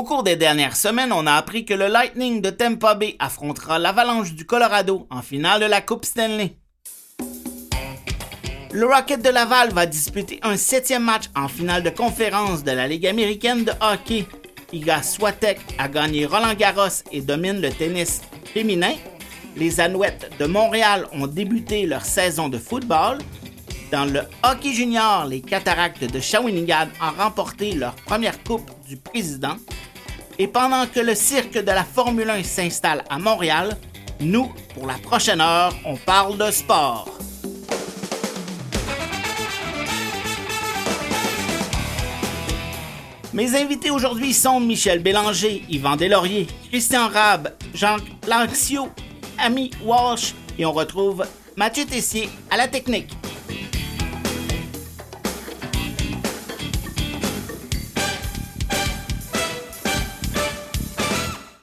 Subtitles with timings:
[0.00, 3.78] Au cours des dernières semaines, on a appris que le Lightning de Tampa Bay affrontera
[3.78, 6.56] l'Avalanche du Colorado en finale de la Coupe Stanley.
[8.72, 12.88] Le Rocket de Laval va disputer un septième match en finale de conférence de la
[12.88, 14.24] Ligue américaine de hockey.
[14.72, 18.22] Iga Swatek a gagné Roland Garros et domine le tennis
[18.54, 18.94] féminin.
[19.54, 23.18] Les Alouettes de Montréal ont débuté leur saison de football.
[23.92, 29.56] Dans le hockey junior, les Cataractes de Shawinigan ont remporté leur première Coupe du Président.
[30.40, 33.76] Et pendant que le cirque de la Formule 1 s'installe à Montréal,
[34.20, 37.06] nous, pour la prochaine heure, on parle de sport.
[43.34, 48.88] Mes invités aujourd'hui sont Michel Bélanger, Yvan Deslauriers, Christian Rab, Jean Lanxio,
[49.36, 51.22] Ami Walsh et on retrouve
[51.54, 53.10] Mathieu Tessier à la technique.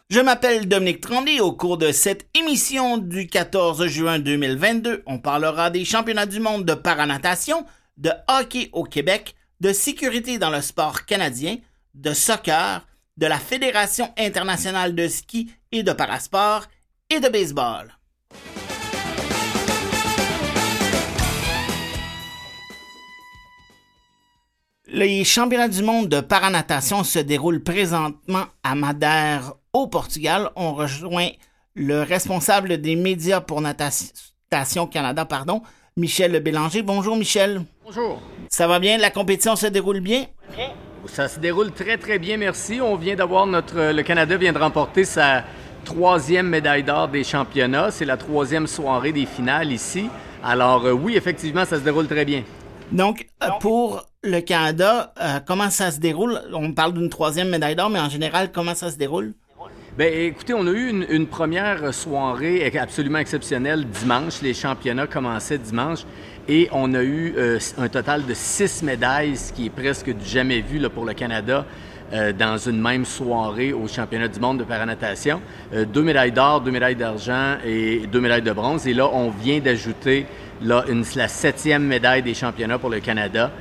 [0.09, 1.41] Je m'appelle Dominique Tremblay.
[1.41, 6.63] Au cours de cette émission du 14 juin 2022, on parlera des championnats du monde
[6.63, 7.65] de paranatation,
[7.97, 11.57] de hockey au Québec, de sécurité dans le sport canadien,
[11.93, 16.67] de soccer, de la Fédération internationale de ski et de parasport
[17.09, 17.93] et de baseball.
[24.89, 30.49] Les championnats du monde de paranatation se déroulent présentement à Madère, au Portugal.
[30.55, 31.27] On rejoint
[31.75, 35.61] le responsable des médias pour Natation Canada, pardon,
[35.97, 36.83] Michel Bélanger.
[36.83, 37.63] Bonjour Michel.
[37.83, 38.21] Bonjour.
[38.47, 38.97] Ça va bien?
[38.97, 40.25] La compétition se déroule bien?
[40.55, 40.69] Bien.
[41.05, 42.79] Ça se déroule très, très bien, merci.
[42.79, 43.91] On vient d'avoir notre...
[43.91, 45.43] Le Canada vient de remporter sa
[45.83, 47.91] troisième médaille d'or des championnats.
[47.91, 50.07] C'est la troisième soirée des finales ici.
[50.41, 52.43] Alors euh, oui, effectivement, ça se déroule très bien.
[52.89, 56.39] Donc, euh, pour le Canada, euh, comment ça se déroule?
[56.53, 59.33] On parle d'une troisième médaille d'or, mais en général, comment ça se déroule?
[59.97, 64.41] Bien, écoutez, on a eu une, première soirée absolument exceptionnelle dimanche.
[64.43, 66.01] Les championnats commençaient dimanche.
[66.47, 70.25] Et on a eu euh, un total de six médailles, ce qui est presque du
[70.25, 71.65] jamais vu pour le Canada.
[72.13, 75.41] Euh, dans une même soirée au championnat du monde de paranatation.
[75.73, 78.87] Deux médailles d'or, deux médailles d'argent et deux médailles de bronze.
[78.87, 80.25] Et là, on vient d'ajouter
[80.61, 83.51] la septième médaille des championnats pour le Canada.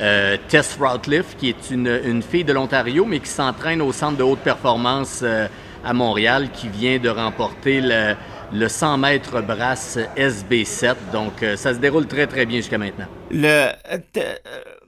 [0.00, 4.16] Euh, Tess Routliff, qui est une, une fille de l'Ontario, mais qui s'entraîne au centre
[4.16, 5.46] de haute performance euh,
[5.84, 8.14] à Montréal, qui vient de remporter le,
[8.52, 10.94] le 100 mètres brasse SB7.
[11.12, 13.06] Donc, euh, ça se déroule très, très bien jusqu'à maintenant.
[13.30, 14.34] Le, euh,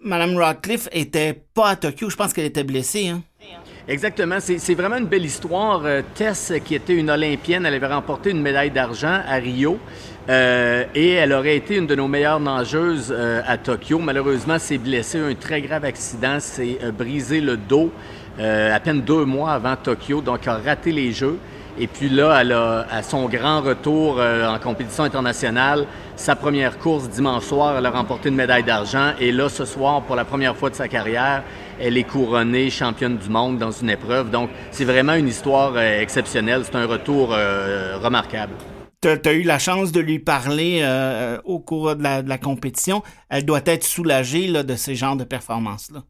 [0.03, 2.11] Madame Radcliffe était pas à Tokyo.
[2.11, 3.09] Je pense qu'elle était blessée.
[3.09, 3.23] Hein?
[3.89, 4.39] Exactement.
[4.41, 5.83] C'est vraiment une belle histoire.
[5.85, 9.79] Euh, Tess, qui était une Olympienne, elle avait remporté une médaille d'argent à Rio.
[10.29, 14.01] Euh, et elle aurait été une de nos meilleures nageuses euh, à Tokyo.
[14.01, 17.93] Malheureusement, s'est blessée, un très grave accident, s'est brisé le dos
[18.39, 21.39] à peine deux mois avant Tokyo, donc a raté les Jeux.
[21.79, 26.79] Et puis là, elle a, à son grand retour euh, en compétition internationale, sa première
[26.79, 29.13] course dimanche soir, elle a remporté une médaille d'argent.
[29.21, 31.43] Et là, ce soir, pour la première fois de sa carrière,
[31.79, 34.31] elle est couronnée championne du monde dans une épreuve.
[34.31, 36.63] Donc, c'est vraiment une histoire euh, exceptionnelle.
[36.65, 38.55] C'est un retour euh, remarquable.
[39.03, 40.83] Tu as, eu la chance de lui parler
[41.45, 43.03] au cours de la, compétition.
[43.29, 46.03] Elle doit être soulagée de ce genre de performance-là.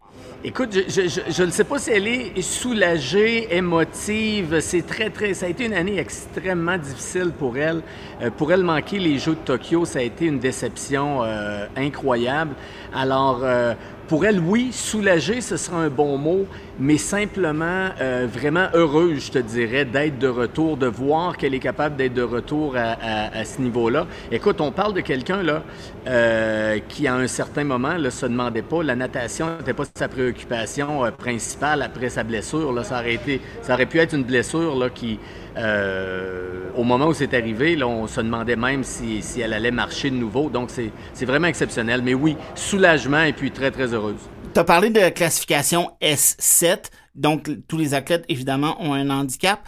[0.48, 4.60] Écoute, je ne sais pas si elle est soulagée, émotive.
[4.60, 5.34] C'est très, très.
[5.34, 7.82] Ça a été une année extrêmement difficile pour elle.
[8.22, 12.54] Euh, pour elle, manquer les Jeux de Tokyo, ça a été une déception euh, incroyable.
[12.94, 13.74] Alors, euh,
[14.08, 16.46] pour elle, oui, soulagée, ce sera un bon mot,
[16.78, 21.60] mais simplement euh, vraiment heureuse, je te dirais, d'être de retour, de voir qu'elle est
[21.60, 24.06] capable d'être de retour à, ce niveau-là.
[24.30, 25.62] Écoute, on parle de quelqu'un là
[26.06, 30.08] euh, qui, à un certain moment, ne se demandait pas, la natation n'était pas sa
[30.08, 32.72] préoccupation euh, principale après sa blessure.
[32.72, 33.18] Là, ça aurait
[33.62, 35.18] ça aurait pu être une blessure là qui
[35.56, 39.70] euh, au moment où c'est arrivé, là, on se demandait même si, si, elle allait
[39.70, 40.50] marcher de nouveau.
[40.50, 42.02] Donc, c'est vraiment exceptionnel.
[42.02, 44.20] Mais oui, soulagement et puis très, très heureuse.
[44.52, 46.90] Tu as parlé de classification S7.
[47.14, 49.60] Donc, tous les athlètes, évidemment, ont un handicap.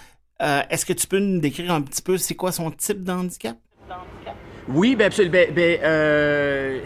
[0.43, 3.13] Euh, Est-ce que tu peux nous décrire un petit peu c'est quoi son type de
[3.13, 3.57] handicap?
[4.69, 5.33] Oui, bien absolument.
[5.33, 6.79] Ben, ben, euh,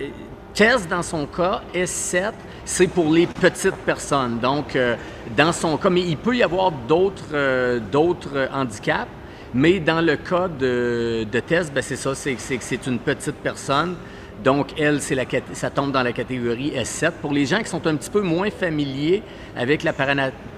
[0.54, 2.32] Tess, dans son cas, S7,
[2.64, 4.38] c'est pour les petites personnes.
[4.38, 4.96] Donc, euh,
[5.36, 9.08] dans son cas, mais il peut y avoir d'autres euh, d'autres handicaps,
[9.54, 13.36] mais dans le cas de, de Tess, ben c'est ça, c'est que c'est une petite
[13.36, 13.96] personne.
[14.44, 17.12] Donc, elle, la, ça tombe dans la catégorie S7.
[17.22, 19.22] Pour les gens qui sont un petit peu moins familiers
[19.56, 19.94] avec la,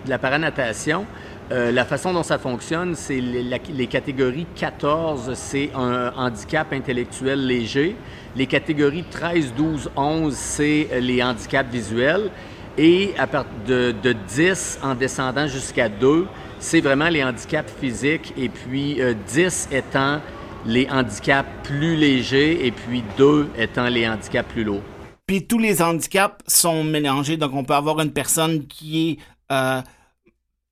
[0.06, 1.04] la paranatation,
[1.52, 7.96] euh, la façon dont ça fonctionne, c'est les, catégories 14, c'est un handicap intellectuel léger.
[8.36, 12.30] Les catégories 13, 12, 11, c'est les handicaps visuels.
[12.76, 16.26] Et à partir de, de 10 en descendant jusqu'à 2,
[16.58, 18.34] c'est vraiment les handicaps physiques.
[18.36, 20.20] Et puis 10 étant
[20.66, 24.82] les handicaps plus légers et puis 2 étant les handicaps plus lourds.
[25.26, 27.36] Puis tous les handicaps sont mélangés.
[27.36, 29.18] Donc on peut avoir une personne qui est
[29.52, 29.80] euh,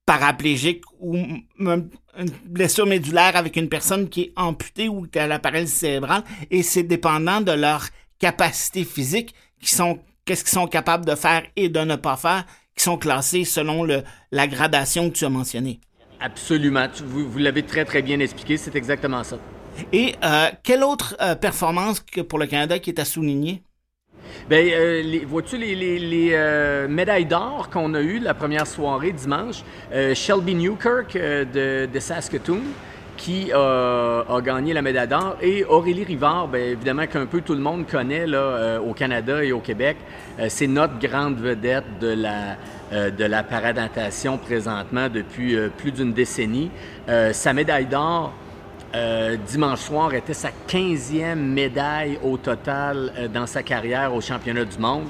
[0.05, 1.89] paraplégique ou une
[2.45, 6.23] blessure médulaire avec une personne qui est amputée ou qui a la paralysie cérébrale.
[6.51, 7.87] Et c'est dépendant de leur
[8.19, 12.45] capacité physique qui sont qu'est-ce qu'ils sont capables de faire et de ne pas faire
[12.75, 15.79] qui sont classés selon le, la gradation que tu as mentionnée.
[16.19, 16.87] Absolument.
[17.05, 18.57] Vous, vous l'avez très, très bien expliqué.
[18.57, 19.37] C'est exactement ça.
[19.91, 23.63] Et euh, quelle autre euh, performance que pour le Canada qui est à souligner?
[24.49, 29.63] Bien, euh, vois-tu les, euh, médailles d'or qu'on a eues la première soirée dimanche?
[29.93, 32.59] Euh, Shelby Newkirk de, Saskatoon
[33.15, 37.61] qui a, gagné la médaille d'or et Aurélie Rivard, bien, évidemment qu'un peu tout le
[37.61, 39.97] monde connaît là, au Canada et au Québec.
[40.49, 46.71] c'est notre grande vedette de la, de la parade natation présentement depuis plus d'une décennie.
[47.31, 48.33] sa médaille d'or
[48.95, 54.65] euh, dimanche soir était sa 15e médaille au total euh, dans sa carrière au championnat
[54.65, 55.05] du monde.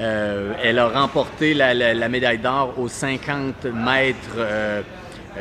[0.00, 4.38] Euh, elle a remporté la, médaille d'or aux 50 mètres,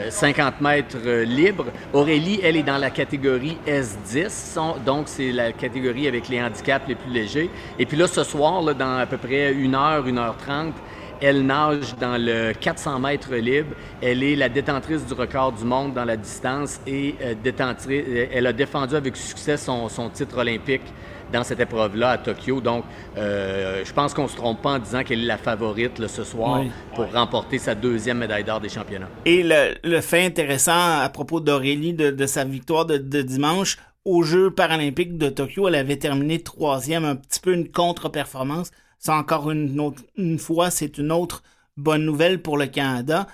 [0.10, 1.68] 50 mètres libres.
[1.94, 6.88] Aurélie, elle est dans la catégorie S10, son, donc c'est la catégorie avec les handicaps
[6.90, 7.50] les plus légers.
[7.80, 10.74] Et puis là, ce soir, là, dans à peu près 1 heure, 1 heure 30,
[11.22, 13.70] elle nage dans le 400 mètres libre.
[14.02, 18.48] Elle est la détentrice du record du monde dans la distance et euh, euh, elle
[18.48, 20.84] a défendu avec succès son, son titre olympique
[21.32, 22.62] dans cette épreuve-là à Tokyo.
[22.62, 22.84] Donc,
[23.18, 26.08] euh, je pense qu'on ne se trompe pas en disant qu'elle est la favorite là,
[26.08, 26.72] ce soir oui.
[26.94, 29.10] pour remporter sa deuxième médaille d'or des championnats.
[29.26, 33.78] Et le, le, fait intéressant à propos d'Aurélie, de, de, sa victoire de, de dimanche,
[34.06, 38.72] aux Jeux paralympiques de Tokyo, elle avait terminé troisième, un petit peu une contre-performance.
[39.00, 40.04] Ça, encore une, autre,
[40.40, 41.44] fois, c'est une autre
[41.78, 43.28] bonne nouvelle pour le Canada.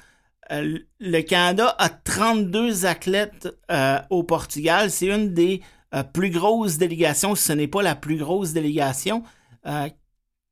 [0.51, 4.91] Euh, le Canada a 32 athlètes euh, au Portugal.
[4.91, 5.61] C'est une des
[5.93, 9.23] euh, plus grosses délégations, si ce n'est pas la plus grosse délégation.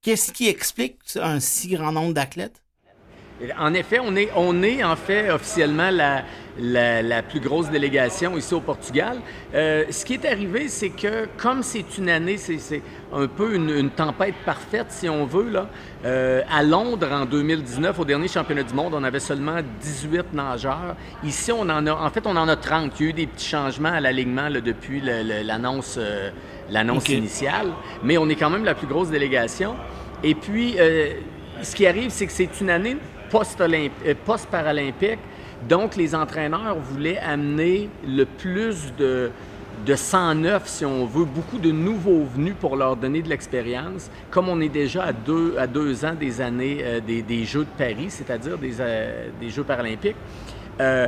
[0.01, 2.63] Qu'est-ce qui explique un si grand nombre d'athlètes?
[3.57, 6.23] En effet, on est, on est en fait officiellement la,
[6.59, 9.19] la, la plus grosse délégation ici au Portugal.
[9.53, 12.81] Euh, ce qui est arrivé, c'est que comme c'est une année, c'est
[13.13, 15.69] un peu une, une, tempête parfaite, si on veut, là.
[16.05, 20.95] Euh, à Londres, en 2019, au dernier championnat du monde, on avait seulement 18 nageurs.
[21.23, 22.99] Ici, on en a, en fait, on en a 30.
[22.99, 26.31] Il y a eu des petits changements à l'alignement depuis l'annonce euh,
[26.89, 27.15] okay.
[27.15, 27.67] initiale,
[28.03, 29.75] mais on est quand même la plus grosse délégation.
[30.23, 31.13] Et puis, euh,
[31.61, 32.97] ce qui arrive, c'est que c'est une année
[33.29, 35.19] post-paralympique.
[35.67, 39.29] Donc, les entraîneurs voulaient amener le plus de,
[39.85, 44.49] de 109, si on veut, beaucoup de nouveaux venus pour leur donner de l'expérience, comme
[44.49, 48.79] on est déjà à deux, ans des années euh, des, Jeux de Paris, c'est-à-dire des,
[48.79, 50.15] euh, Jeux paralympiques.
[50.79, 51.07] Euh,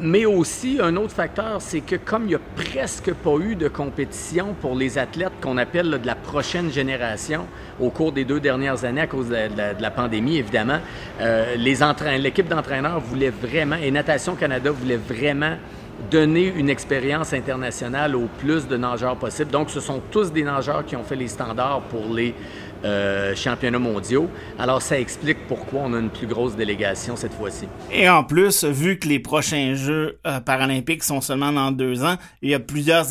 [0.00, 3.68] mais aussi, un autre facteur, c'est que comme il n'y a presque pas eu de
[3.68, 7.46] compétition pour les athlètes qu'on appelle de la prochaine génération
[7.80, 10.78] au cours des deux dernières années à cause de la pandémie, évidemment,
[11.20, 15.56] euh, l'équipe d'entraîneurs voulait vraiment, et Natation Canada voulait vraiment
[16.10, 19.50] donner une expérience internationale au plus de nageurs possible.
[19.50, 22.34] Donc, ce sont tous des nageurs qui ont fait les standards pour les
[22.84, 24.28] euh, championnats mondiaux.
[24.58, 27.66] Alors, ça explique pourquoi on a une plus grosse délégation cette fois-ci.
[27.92, 32.16] Et en plus, vu que les prochains Jeux euh, paralympiques sont seulement dans deux ans,
[32.42, 33.06] il y a plusieurs,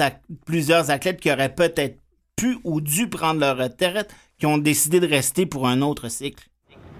[0.46, 2.00] plusieurs athlètes qui auraient peut-être
[2.36, 6.48] pu ou dû prendre leur retraite, qui ont décidé de rester pour un autre cycle.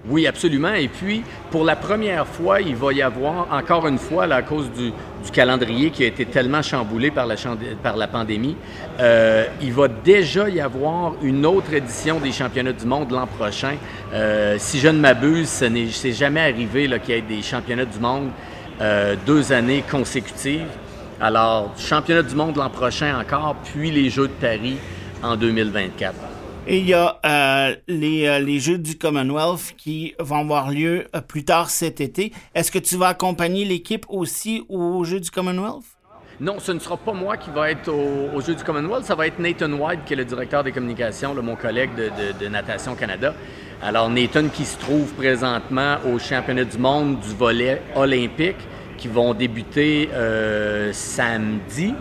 [0.08, 0.72] Oui, absolument.
[0.72, 4.70] Et puis, pour la première fois, il va y avoir, encore une fois, à cause
[4.72, 4.92] du,
[5.32, 7.34] calendrier qui a été tellement chamboulé par la,
[7.82, 8.56] par la pandémie,
[8.98, 13.74] euh, il va déjà y avoir une autre édition des championnats du monde l'an prochain.
[14.14, 17.98] Euh, si je ne m'abuse, ce n'est jamais arrivé qu'il y ait des championnats du
[17.98, 18.30] monde
[18.80, 20.68] euh, deux années consécutives.
[21.20, 24.78] Alors, championnat du monde l'an prochain encore, puis les Jeux de Paris
[25.22, 26.37] en 2024.
[26.70, 31.06] Et il y a euh, les, euh, les Jeux du Commonwealth qui vont avoir lieu
[31.16, 32.30] euh, plus tard cet été.
[32.54, 35.86] Est-ce que tu vas accompagner l'équipe aussi aux Jeux du Commonwealth?
[36.40, 39.14] Non, ce ne sera pas moi qui va être aux au Jeux du Commonwealth, ça
[39.14, 42.38] va être Nathan White, qui est le directeur des communications, là, mon collègue de, de,
[42.38, 43.32] de, Natation Canada.
[43.80, 48.58] Alors, Nathan qui se trouve présentement au championnat du monde du volet olympique,
[48.98, 50.10] qui vont débuter
[50.92, 51.94] samedi.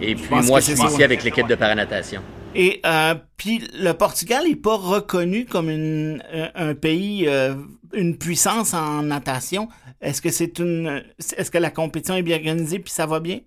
[0.00, 2.22] Et puis, moi, je suis ici avec l'équipe de paranatation.
[2.54, 7.54] Et euh, puis le Portugal n'est pas reconnu comme une, euh, un pays, euh,
[7.92, 9.68] une puissance en natation.
[10.00, 11.02] Est-ce que c'est une,
[11.36, 13.40] est-ce que la compétition est bien organisée puis ça va bien?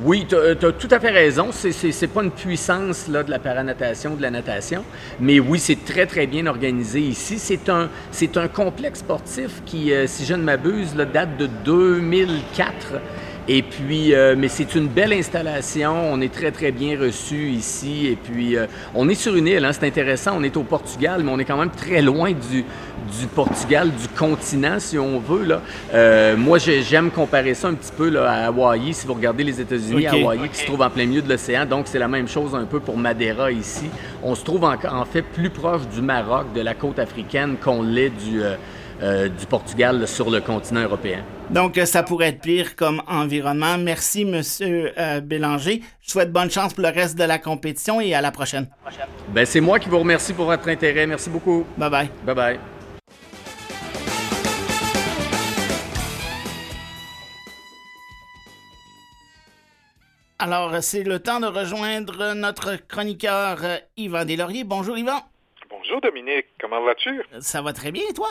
[0.00, 1.52] Oui, tu as, tout à fait raison.
[1.52, 4.84] Ce n'est pas une puissance là, de la paranatation, de la natation,
[5.20, 7.38] mais oui, c'est très, très bien organisé ici.
[7.38, 7.88] C'est un,
[8.34, 13.00] un complexe sportif qui, euh, si je ne m'abuse, date de 2004.
[13.46, 15.94] Et puis, euh, mais c'est une belle installation.
[16.12, 18.06] On est très, très bien reçu ici.
[18.06, 19.64] Et puis, euh, on est sur une île.
[19.64, 20.32] Hein, c'est intéressant.
[20.38, 24.08] On est au Portugal, mais on est quand même très loin du, du Portugal, du
[24.08, 25.44] continent, si on veut.
[25.44, 25.60] Là.
[25.92, 28.94] Euh, moi, j'aime comparer ça un petit peu là, à Hawaï.
[28.94, 31.66] Si vous regardez les États-Unis, Hawaï qui se trouve en plein milieu de l'océan.
[31.66, 33.90] Donc, c'est la même chose un peu pour Madeira ici.
[34.22, 37.82] On se trouve en, en fait plus proche du Maroc, de la côte africaine, qu'on
[37.82, 38.40] l'est du
[39.04, 41.22] euh, du Portugal sur le continent européen.
[41.50, 43.76] Donc, euh, ça pourrait être pire comme environnement.
[43.76, 45.82] Merci, Monsieur euh, Bélanger.
[46.00, 48.66] Je souhaite bonne chance pour le reste de la compétition et à la prochaine.
[49.28, 51.06] Ben, c'est moi qui vous remercie pour votre intérêt.
[51.06, 51.66] Merci beaucoup.
[51.76, 52.08] Bye bye.
[52.24, 52.60] Bye bye.
[60.38, 63.58] Alors, c'est le temps de rejoindre notre chroniqueur
[63.98, 64.64] Yvan Deslauriers.
[64.64, 65.20] Bonjour Yvan.
[65.68, 67.20] Bonjour Dominique, comment vas-tu?
[67.40, 68.30] Ça va très bien et toi?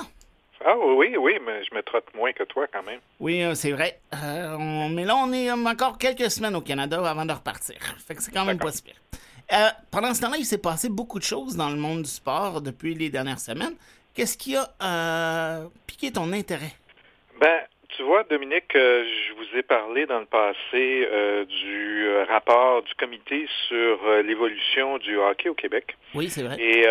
[0.65, 2.99] Ah oui, oui, mais je me trotte moins que toi quand même.
[3.19, 3.99] Oui, euh, c'est vrai.
[4.13, 7.75] Euh, mais là, on est euh, encore quelques semaines au Canada avant de repartir.
[8.07, 8.95] Fait que c'est quand même pas si pire.
[9.91, 12.95] pendant ce temps-là, il s'est passé beaucoup de choses dans le monde du sport depuis
[12.95, 13.75] les dernières semaines.
[14.13, 16.73] Qu'est-ce qui a piqué ton intérêt?
[17.41, 17.61] Ben,
[17.95, 20.57] tu vois, Dominique, euh, je vous ai parlé dans le passé
[21.11, 25.95] euh, du euh, rapport du comité sur l'évolution du hockey au Québec.
[26.15, 26.55] Oui, c'est vrai.
[26.59, 26.85] Et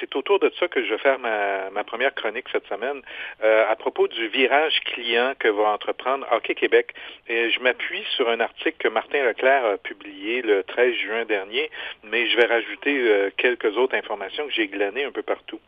[0.00, 3.02] c'est autour de ça que je vais faire ma, ma première chronique cette semaine
[3.40, 6.94] à propos du virage client que va entreprendre Hockey Québec.
[7.28, 11.70] Et je m'appuie sur un article que Martin Leclerc a publié le 13 juin dernier,
[12.04, 15.60] mais je vais rajouter quelques autres informations que j'ai glanées un peu partout.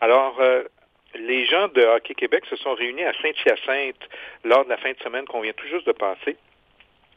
[0.00, 0.40] Alors,
[1.14, 4.08] les gens de Hockey Québec se sont réunis à Saint-Hyacinthe
[4.44, 6.36] lors de la fin de semaine qu'on vient tout juste de passer.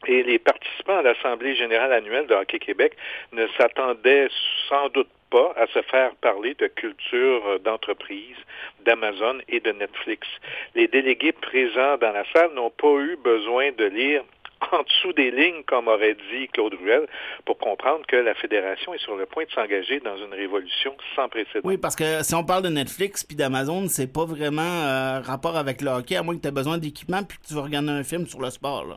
[0.06, 2.96] Et les participants à l'Assemblée générale annuelle de Hockey Québec
[3.32, 4.28] ne s'attendaient
[4.68, 8.36] sans doute pas à se faire parler de culture d'entreprise,
[8.84, 10.26] d'Amazon et de Netflix.
[10.74, 14.24] Les délégués présents dans la salle n'ont pas eu besoin de lire
[14.72, 17.06] en dessous des lignes, comme aurait dit Claude Ruel,
[17.44, 21.28] pour comprendre que la fédération est sur le point de s'engager dans une révolution sans
[21.28, 21.60] précédent.
[21.64, 25.56] Oui, parce que si on parle de Netflix puis d'Amazon, c'est pas vraiment euh, rapport
[25.56, 27.90] avec le hockey, à moins que tu aies besoin d'équipement puis que tu vas regarder
[27.90, 28.96] un film sur le sport.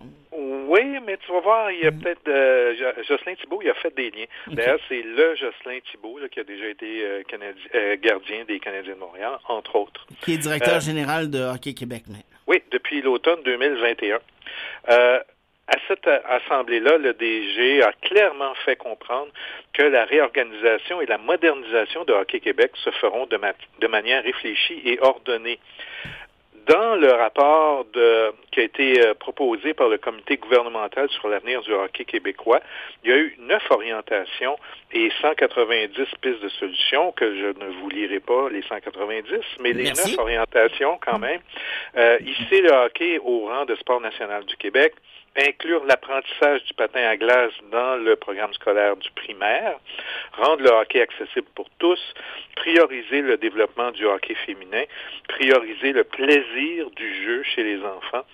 [0.67, 1.99] Oui, mais tu vas voir, il y a mm.
[1.99, 2.73] peut-être euh,
[3.07, 4.25] Jocelyn Thibault, il a fait des liens.
[4.47, 9.37] D'ailleurs, c'est le Jocelyn Thibault qui a déjà été euh, gardien des Canadiens de Montréal,
[9.47, 10.05] entre autres.
[10.21, 12.23] Qui est directeur général de Hockey Québec maintenant.
[12.47, 14.19] Oui, depuis l'automne 2021.
[15.67, 19.31] À cette assemblée-là, le DG a clairement fait comprendre
[19.73, 23.39] que la réorganisation et la modernisation de Hockey Québec se feront de,
[23.79, 25.59] de manière réfléchie et ordonnée.
[26.67, 31.61] Dans le rapport de, qui a été euh, proposé par le comité gouvernemental sur l'avenir
[31.61, 32.59] du hockey québécois,
[33.03, 34.57] il y a eu neuf orientations
[34.91, 39.29] et 190 pistes de solutions que je ne vous lirai pas les 190,
[39.59, 41.41] mais les neuf orientations quand même.
[41.97, 44.95] Euh, ici, le hockey au rang de sport national du Québec,
[45.37, 49.77] inclure l'apprentissage du patin à glace dans le programme scolaire du primaire,
[50.33, 51.99] rendre le hockey accessible pour tous,
[52.55, 54.83] prioriser le développement du hockey féminin,
[55.27, 58.25] prioriser le plaisir du jeu chez les enfants,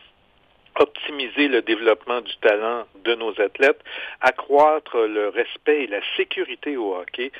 [0.79, 3.81] optimiser le développement du talent de nos athlètes,
[4.21, 7.31] accroître le respect et la sécurité au hockey,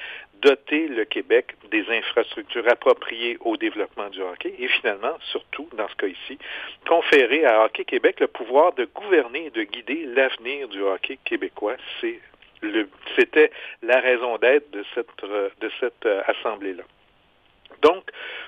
[0.41, 5.95] doter le Québec des infrastructures appropriées au développement du hockey et finalement, surtout dans ce
[5.95, 6.37] cas ici,
[6.87, 11.75] conférer à Hockey Québec le pouvoir de gouverner et de guider l'avenir du hockey québécois.
[11.99, 12.19] C'est
[13.17, 16.83] c'était la raison d'être de cette, de cette euh, assemblée-là.
[17.81, 18.03] Donc,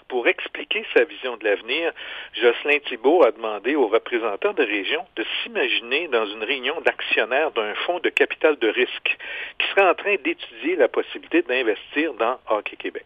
[0.07, 1.91] pour expliquer sa vision de l'avenir,
[2.33, 7.73] Jocelyn Thibault a demandé aux représentants de région de s'imaginer dans une réunion d'actionnaires d'un
[7.85, 9.17] fonds de capital de risque
[9.59, 13.05] qui serait en train d'étudier la possibilité d'investir dans Hockey Québec.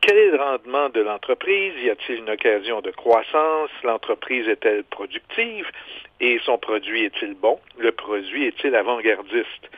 [0.00, 1.74] Quel est le rendement de l'entreprise?
[1.82, 3.70] Y a-t-il une occasion de croissance?
[3.82, 5.68] L'entreprise est-elle productive?
[6.20, 7.60] Et son produit est-il bon?
[7.78, 9.70] Le produit est-il avant-gardiste?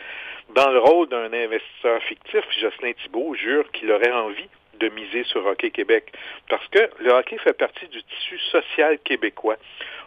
[0.55, 4.49] Dans le rôle d'un investisseur fictif, Jocelyn Thibault jure qu'il aurait envie
[4.81, 6.13] de miser sur Hockey Québec.
[6.49, 9.57] Parce que le hockey fait partie du tissu social québécois.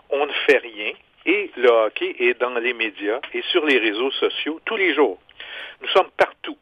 [0.10, 0.92] On ne fait rien
[1.26, 5.20] et le hockey est dans les médias et sur les réseaux sociaux tous les jours.
[5.82, 6.58] Nous sommes partout.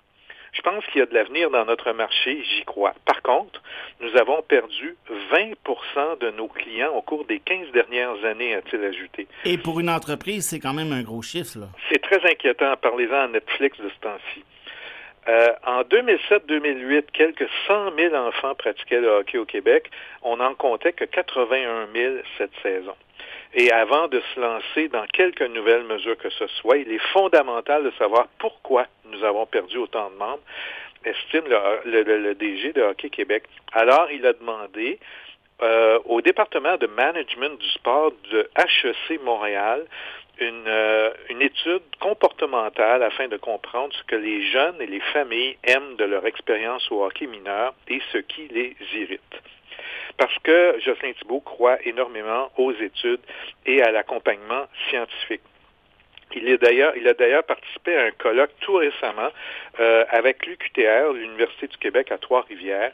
[0.53, 2.93] Je pense qu'il y a de l'avenir dans notre marché, j'y crois.
[3.05, 3.61] Par contre,
[4.01, 4.95] nous avons perdu
[5.31, 9.27] 20% de nos clients au cours des 15 dernières années, a-t-il ajouté.
[9.45, 11.67] Et pour une entreprise, c'est quand même un gros chiffre, là.
[11.89, 12.75] C'est très inquiétant.
[12.81, 14.43] Parlez-en à Netflix de ce temps-ci.
[15.27, 19.89] Euh, en 2007-2008, quelques 100 000 enfants pratiquaient le hockey au Québec.
[20.23, 22.95] On n'en comptait que 81 000 cette saison.
[23.53, 27.83] Et avant de se lancer dans quelques nouvelles mesures que ce soit, il est fondamental
[27.83, 30.41] de savoir pourquoi nous avons perdu autant de membres,
[31.05, 33.43] estime le, DG de Hockey Québec.
[33.73, 34.99] Alors, il a demandé
[35.61, 39.85] euh, au département de management du sport de HEC Montréal
[40.41, 45.57] une, euh, une, étude comportementale afin de comprendre ce que les jeunes et les familles
[45.63, 49.21] aiment de leur expérience au hockey mineur et ce qui les irrite.
[50.17, 53.21] Parce que Jocelyn Thibault croit énormément aux études
[53.65, 55.41] et à l'accompagnement scientifique.
[56.35, 59.29] Il, est d'ailleurs, il a d'ailleurs participé à un colloque tout récemment
[59.79, 62.91] euh, avec l'UQTR, l'Université du Québec à Trois-Rivières,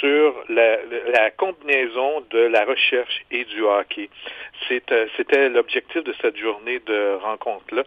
[0.00, 0.78] sur la,
[1.12, 4.08] la, combinaison de la recherche et du hockey.
[4.70, 7.84] Euh, c'était l'objectif de cette journée de rencontre-là.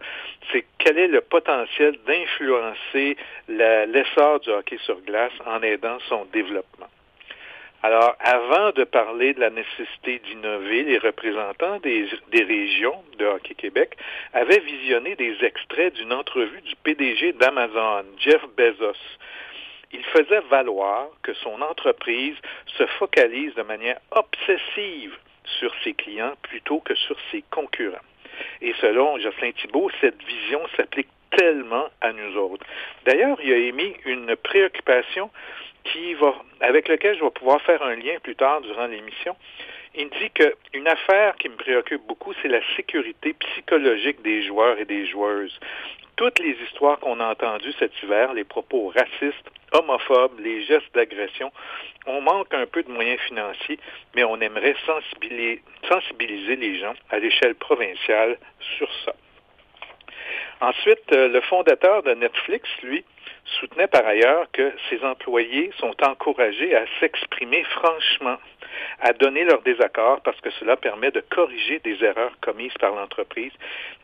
[0.52, 3.16] C'est quel est le potentiel d'influencer
[3.48, 6.88] l'essor du hockey sur glace en aidant son développement.
[7.82, 13.96] Alors, avant de parler de la nécessité d'innover, les représentants des, régions de Hockey Québec
[14.34, 19.00] avaient visionné des extraits d'une entrevue du PDG d'Amazon, Jeff Bezos.
[19.92, 25.16] Il faisait valoir que son entreprise se focalise de manière obsessive
[25.58, 27.96] sur ses clients plutôt que sur ses concurrents.
[28.60, 32.66] Et selon Jocelyn Thibault, cette vision s'applique tellement à nous autres.
[33.06, 35.30] D'ailleurs, il a émis une préoccupation
[35.84, 39.36] qui va, avec lequel je vais pouvoir faire un lien plus tard durant l'émission.
[39.94, 44.84] Il dit qu'une affaire qui me préoccupe beaucoup, c'est la sécurité psychologique des joueurs et
[44.84, 45.58] des joueuses.
[46.16, 51.50] Toutes les histoires qu'on a entendues cet hiver, les propos racistes, homophobes, les gestes d'agression,
[52.06, 53.78] on manque un peu de moyens financiers,
[54.14, 58.38] mais on aimerait sensibiliser, les gens à l'échelle provinciale
[58.76, 59.14] sur ça.
[60.60, 63.02] Ensuite, euh, le fondateur de Netflix, lui,
[63.58, 68.36] soutenait par ailleurs que ses employés sont encouragés à s'exprimer franchement,
[69.00, 73.52] à donner leur désaccord parce que cela permet de corriger des erreurs commises par l'entreprise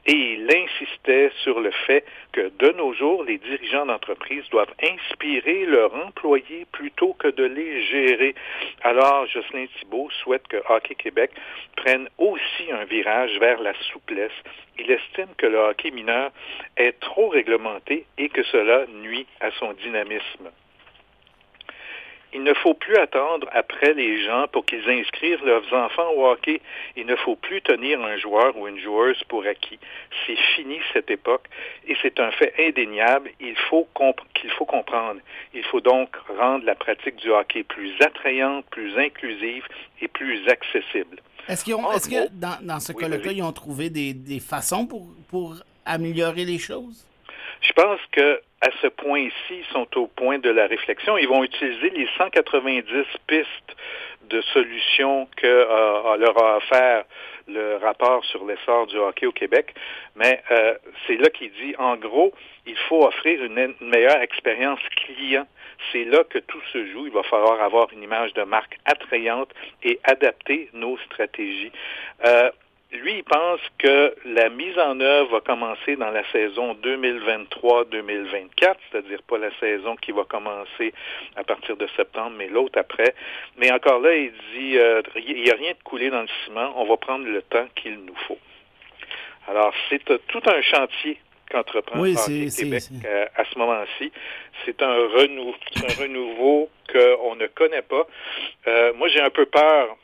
[0.06, 5.66] et il insistait sur le fait que de nos jours, les dirigeants d'entreprise doivent inspirer
[5.66, 8.34] leurs employés plutôt que de les gérer.
[8.82, 11.32] Alors, Jocelyn Thibault souhaite que Hockey Québec
[11.76, 14.32] prenne aussi un virage vers la souplesse.
[14.78, 16.30] Il estime que le hockey mineur
[16.76, 20.50] est trop réglementé et que cela nuit à son dynamisme.
[22.32, 26.60] Il ne faut plus attendre après les gens pour qu'ils inscrivent leurs enfants au hockey.
[26.97, 29.78] Il ne faut plus tenir un joueur ou une joueuse pour acquis.
[30.26, 31.45] C'est fini cette époque
[31.86, 33.86] et c'est un fait indéniable il faut
[34.34, 35.21] qu'il faut comprendre.
[35.54, 39.65] Il faut donc rendre la pratique du hockey plus attrayante, plus inclusive
[40.00, 41.19] et plus accessible.
[41.49, 41.73] Est-ce que
[42.32, 47.06] dans, ce cas-là, ils ont trouvé des, façons pour, pour améliorer les choses?
[47.60, 51.19] Je pense que à ce point-ci, ils sont au point de la réflexion.
[51.19, 53.76] Ils vont utiliser les 190 pistes
[54.28, 57.04] de solutions que euh, leur a offert
[57.49, 59.75] le rapport sur l'essor du hockey au Québec.
[60.16, 60.75] Mais euh,
[61.06, 62.32] c'est là qu'il dit, en gros,
[62.66, 65.47] il faut offrir une, meilleure expérience client.
[65.92, 67.06] C'est là que tout se joue.
[67.06, 69.50] Il va falloir avoir une image de marque attrayante
[69.82, 71.73] et adapter nos stratégies.
[72.25, 72.50] Euh,
[72.92, 79.22] lui, il pense que la mise en œuvre va commencer dans la saison 2023-2024, c'est-à-dire
[79.22, 80.94] pas la saison qui va commencer
[81.34, 83.14] à partir de septembre, mais l'autre après.
[83.56, 86.72] Mais encore là, il dit, euh, il n'y a rien de coulé dans le ciment,
[86.76, 88.38] on va prendre le temps qu'il nous faut.
[89.49, 91.18] Alors, c'est euh, tout un chantier
[91.50, 92.16] qu'entreprend oui,
[92.56, 94.12] Québec euh, à, ce moment-ci.
[94.64, 98.06] C'est un, renouveau, un renouveau qu'on ne connaît pas.
[98.94, 99.96] moi, j'ai un peu peur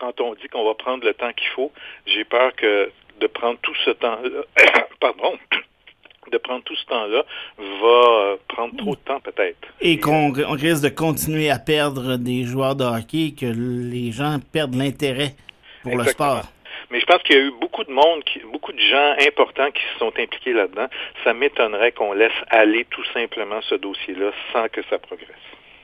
[0.00, 1.70] quand on dit qu'on va prendre le temps qu'il faut,
[2.06, 4.42] j'ai peur que de prendre tout ce temps-là,
[5.00, 5.38] pardon,
[6.32, 7.24] de prendre tout ce temps-là
[7.58, 9.68] va euh, prendre trop de temps peut-être.
[9.80, 14.74] Et qu'on risque de continuer à perdre des joueurs de hockey, que les gens perdent
[14.74, 15.34] l'intérêt
[15.82, 16.44] pour le sport.
[16.90, 19.82] Mais je pense qu'il y a eu beaucoup de monde, beaucoup de gens importants qui
[19.92, 20.88] se sont impliqués là-dedans.
[21.22, 25.28] Ça m'étonnerait qu'on laisse aller tout simplement ce dossier-là sans que ça progresse.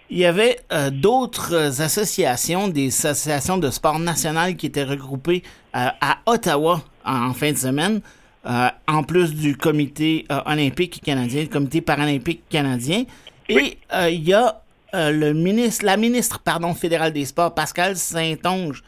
[0.09, 5.42] Il y avait euh, d'autres associations, des associations de sport national qui étaient regroupées
[5.75, 8.01] euh, à Ottawa en, fin de semaine,
[8.47, 13.05] euh, en plus du comité olympique canadien, le comité paralympique canadien.
[13.49, 14.61] Et il y a
[14.92, 18.83] le ministre, la ministre pardon, fédérale des Sports, Pascal Saint-Onge,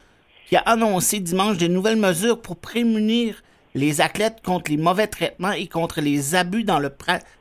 [0.49, 3.43] qui a annoncé dimanche des nouvelles mesures pour prémunir
[3.79, 6.91] les athlètes contre les mauvais traitements et contre les abus dans, le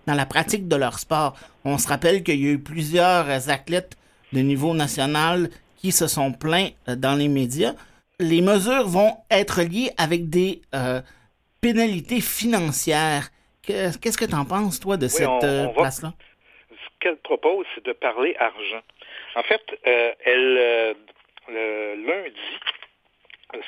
[0.05, 1.35] dans la pratique de leur sport.
[1.65, 3.97] On se rappelle qu'il y a eu plusieurs athlètes
[4.33, 7.73] de niveau national qui se sont plaints euh, dans les médias.
[8.19, 11.01] Les mesures vont être liées avec des euh,
[11.61, 13.29] pénalités financières.
[13.63, 16.13] Qu'est-ce que tu en penses, toi, de cette euh, place-là?
[16.69, 18.81] Ce qu'elle propose, c'est de parler argent.
[19.35, 20.95] En fait, elle,
[21.49, 22.59] le lundi,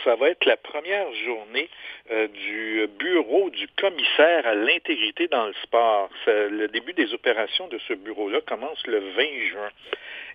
[0.04, 1.70] ça va être la première journée
[2.12, 6.10] euh, du bureau du commissaire à l'intégrité dans le sport.
[6.28, 9.70] le début des opérations de ce bureau-là commence le 20 juin.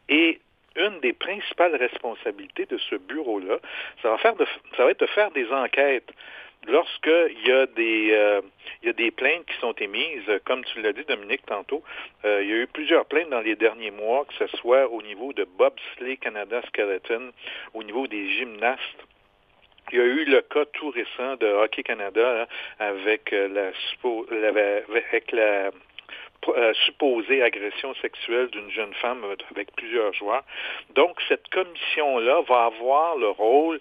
[0.09, 0.41] Et
[0.77, 3.59] une des principales responsabilités de ce bureau-là,
[4.03, 4.35] ça va, faire
[4.77, 6.11] ça va être de faire des enquêtes
[6.67, 8.41] lorsqu'il y a des euh,
[8.83, 11.83] il y a des plaintes qui sont émises, comme tu l'as dit Dominique tantôt,
[12.25, 15.03] euh, il y a eu plusieurs plaintes dans les derniers mois, que ce soit au
[15.03, 17.33] niveau de Bobsleigh Canada Skeleton,
[17.73, 19.07] au niveau des gymnastes.
[19.93, 22.47] Il y a eu le cas tout récent de Hockey Canada hein,
[22.79, 25.71] avec, euh, la, avec la
[26.49, 30.45] euh, supposée agression sexuelle d'une jeune femme avec plusieurs joueurs.
[30.95, 33.81] Donc, cette commission-là va avoir le rôle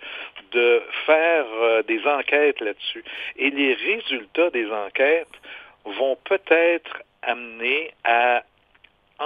[0.51, 3.03] de faire euh, des enquêtes là-dessus.
[3.35, 5.27] Et les résultats des enquêtes
[5.83, 8.43] vont peut-être amener à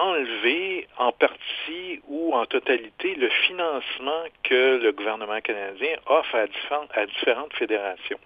[0.01, 7.53] enlever en partie ou en totalité le financement que le gouvernement canadien offre à différentes
[7.53, 8.19] fédérations.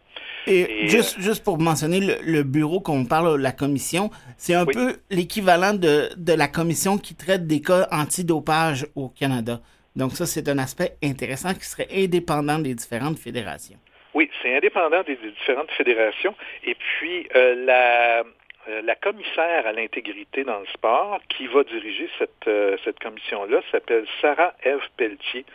[0.47, 4.95] Et, juste, euh, juste pour mentionner le, bureau qu'on parle, la commission, c'est un peu
[5.09, 9.59] l'équivalent de, de la commission qui traite des cas antidopage au Canada.
[9.95, 13.77] Donc ça, c'est un aspect intéressant qui serait indépendant des différentes fédérations.
[14.13, 16.35] Oui, c'est indépendant des, différentes fédérations.
[16.65, 18.23] Et puis, euh, la,
[18.67, 22.49] la commissaire à l'intégrité dans le sport qui va diriger cette,
[22.83, 25.45] cette commission-là s'appelle Sarah Eve Pelletier.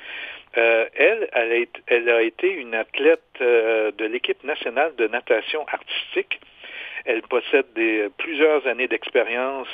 [0.59, 1.29] Euh, elle,
[1.87, 6.41] elle a, été une athlète euh, de l'équipe nationale de natation artistique.
[7.07, 7.67] Elle possède
[8.19, 9.69] plusieurs années d'expérience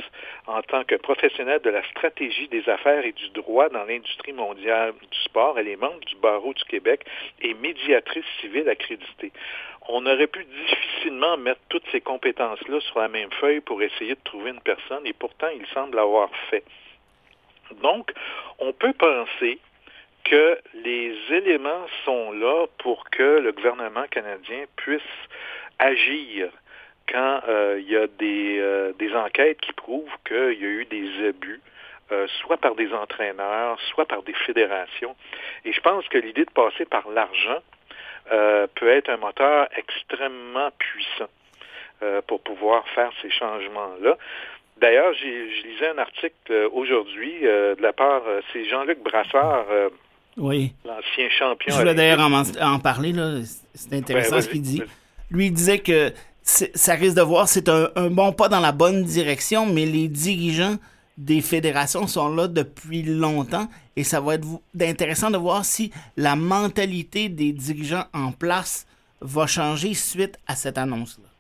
[0.47, 4.93] en tant que professionnelle de la stratégie des affaires et du droit dans l'industrie mondiale
[5.11, 5.59] du sport.
[5.59, 7.07] Elle est membre du barreau du Québec
[7.41, 9.33] et médiatrice civile accréditée.
[9.89, 14.21] On aurait pu difficilement mettre toutes ces compétences-là sur la même feuille pour essayer de
[14.25, 16.65] trouver une personne et pourtant il semble l'avoir fait.
[17.81, 18.13] Donc,
[18.59, 19.59] on peut penser
[20.25, 25.01] que les éléments sont là pour que le gouvernement canadien puisse
[25.79, 26.51] agir
[27.13, 30.87] quand euh, il y a des, euh, des, enquêtes qui prouvent qu'il y a eu
[30.87, 31.61] des abus,
[32.11, 35.15] euh, soit par des entraîneurs, soit par des fédérations.
[35.65, 37.61] Et je pense que l'idée de passer par l'argent
[38.77, 41.29] peut être un moteur extrêmement puissant
[42.29, 44.17] pour pouvoir faire ces changements-là.
[44.79, 48.23] D'ailleurs, je lisais un article aujourd'hui de la part,
[48.53, 49.67] c'est Jean-Luc Brassard,
[50.37, 50.73] oui.
[50.87, 51.75] L'ancien champion.
[51.75, 53.41] Je voulais d'ailleurs en, parler, là.
[53.75, 54.83] C'est intéressant ce qu'il dit.
[55.31, 59.05] Lui, il disait que ça risque de voir, c'est un, bon pas dans la bonne
[59.05, 60.77] direction, mais les dirigeants
[61.19, 64.47] des fédérations sont là depuis longtemps et ça va être
[64.81, 68.87] intéressant de voir si la mentalité des dirigeants en place
[69.21, 71.32] va changer suite à cette annonce-là.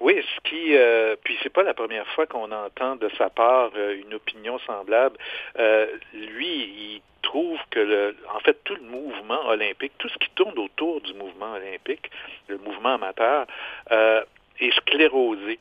[0.00, 3.70] Oui, ce qui, euh, puis c'est pas la première fois qu'on entend de sa part
[3.76, 5.18] euh, une opinion semblable.
[5.58, 10.30] Euh, lui, il trouve que, le, en fait, tout le mouvement olympique, tout ce qui
[10.30, 12.10] tourne autour du mouvement olympique,
[12.48, 13.46] le mouvement amateur,
[13.90, 14.24] euh,
[14.58, 15.58] est sclérosé.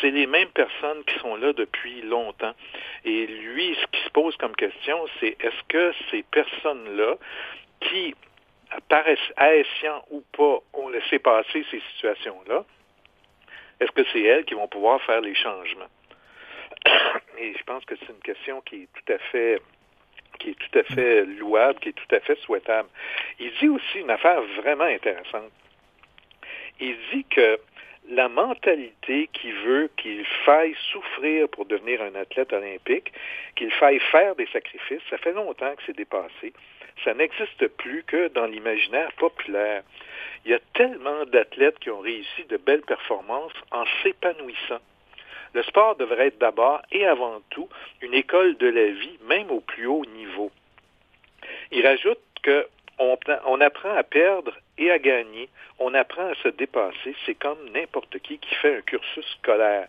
[0.00, 2.54] C'est les mêmes personnes qui sont là depuis longtemps.
[3.04, 7.16] Et lui, ce qui se pose comme question, c'est est-ce que ces personnes-là,
[7.80, 8.14] qui,
[9.36, 12.64] haïtiens ou pas, ont laissé passer ces situations-là,
[13.80, 15.90] est-ce que c'est elles qui vont pouvoir faire les changements?
[17.38, 19.60] Et je pense que c'est une question qui est tout à fait
[20.38, 22.88] qui est tout à fait louable, qui est tout à fait souhaitable.
[23.40, 25.50] Il dit aussi une affaire vraiment intéressante.
[26.78, 27.58] Il dit que
[28.10, 33.12] la mentalité qui veut qu'il faille souffrir pour devenir un athlète olympique,
[33.56, 36.52] qu'il faille faire des sacrifices, ça fait longtemps que c'est dépassé.
[37.04, 39.82] Ça n'existe plus que dans l'imaginaire populaire.
[40.44, 44.80] Il y a tellement d'athlètes qui ont réussi de belles performances en s'épanouissant.
[45.54, 47.68] Le sport devrait être d'abord et avant tout
[48.02, 50.50] une école de la vie, même au plus haut niveau.
[51.72, 52.66] Il rajoute que
[52.98, 55.48] on, apprend à perdre et à gagner.
[55.78, 57.14] On apprend à se dépasser.
[57.24, 59.86] C'est comme n'importe qui qui fait un cursus scolaire.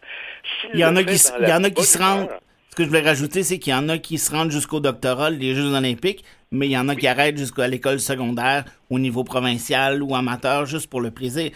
[0.74, 2.30] il y en a qui, il y en a qui se rendent.
[2.70, 5.32] Ce que je voulais rajouter, c'est qu'il y en a qui se rendent jusqu'au doctorat,
[5.32, 9.24] les Jeux olympiques, mais il y en a qui arrêtent jusqu'à l'école secondaire, au niveau
[9.24, 11.52] provincial ou amateur, juste pour le plaisir.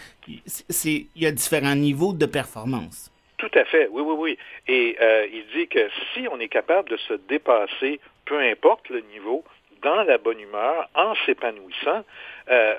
[0.84, 3.10] il y a différents niveaux de performance.
[3.38, 4.38] Tout à fait, oui, oui, oui.
[4.68, 9.02] Et euh, il dit que si on est capable de se dépasser, peu importe le
[9.12, 9.44] niveau,
[9.82, 12.04] dans la bonne humeur, en s'épanouissant,
[12.50, 12.78] euh,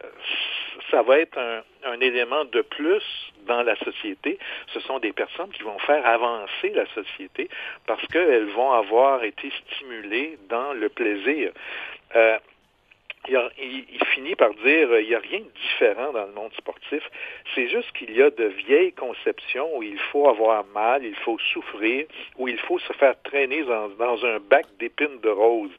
[0.91, 3.04] ça va être un, un, élément de plus
[3.47, 4.38] dans la société.
[4.73, 7.49] Ce sont des personnes qui vont faire avancer la société
[7.88, 11.51] parce qu'elles vont avoir été stimulées dans le plaisir.
[12.15, 12.38] Euh,
[13.28, 17.04] il, finit par dire il n'y a rien de différent dans le monde sportif.
[17.54, 21.38] C'est juste qu'il y a de vieilles conceptions où il faut avoir mal, il faut
[21.54, 22.06] souffrir,
[22.38, 25.71] où il faut se faire traîner dans, un bac d'épines de rose.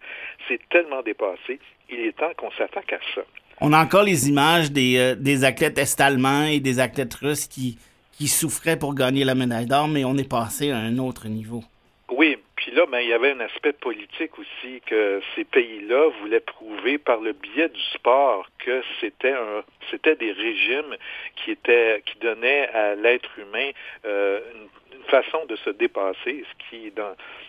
[0.48, 1.60] C'est tellement dépassé.
[1.88, 3.22] Il est temps qu'on s'attaque à ça.
[3.60, 7.78] On a encore les images des, euh, des athlètes est-allemands et des athlètes russes qui,
[8.26, 11.62] souffraient pour gagner la médaille d'or, mais on est passé à un autre niveau.
[12.10, 16.40] Oui, puis là, ben, il y avait un aspect politique aussi que ces pays-là voulaient
[16.40, 20.96] prouver par le biais du sport que c'était un, c'était des régimes
[21.36, 23.70] qui étaient, qui donnaient à l'être humain
[24.04, 24.68] euh, une,
[25.08, 26.92] façon de se dépasser, ce qui,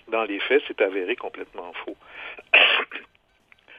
[0.09, 1.97] dans les faits, s'est avéré complètement faux.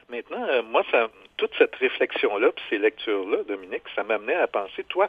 [0.09, 4.83] Maintenant, euh, moi, ça, toute cette réflexion-là, puis ces lectures-là, Dominique, ça m'amenait à penser,
[4.85, 5.07] toi,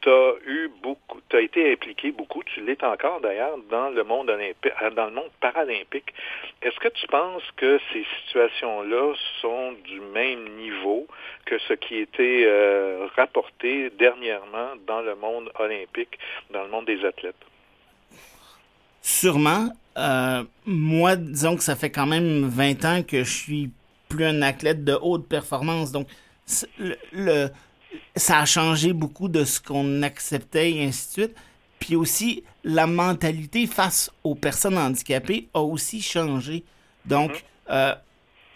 [0.00, 4.02] tu as eu beaucoup, tu as été impliqué beaucoup, tu l'es encore d'ailleurs dans le
[4.02, 6.14] monde olympique, euh, dans le monde paralympique.
[6.62, 11.06] Est-ce que tu penses que ces situations-là sont du même niveau
[11.44, 16.18] que ce qui était euh, rapporté dernièrement dans le monde olympique,
[16.50, 17.34] dans le monde des athlètes?
[19.02, 19.68] Sûrement.
[20.64, 23.70] moi, disons que ça fait quand même 20 ans que je suis
[24.10, 25.92] plus un athlète de haute performance.
[25.92, 26.06] Donc,
[27.12, 27.48] le,
[28.14, 31.36] ça a changé beaucoup de ce qu'on acceptait et ainsi de suite.
[31.78, 36.64] Puis aussi, la mentalité face aux personnes handicapées a aussi changé.
[37.06, 37.42] Donc, mm-hmm.
[37.70, 37.94] euh,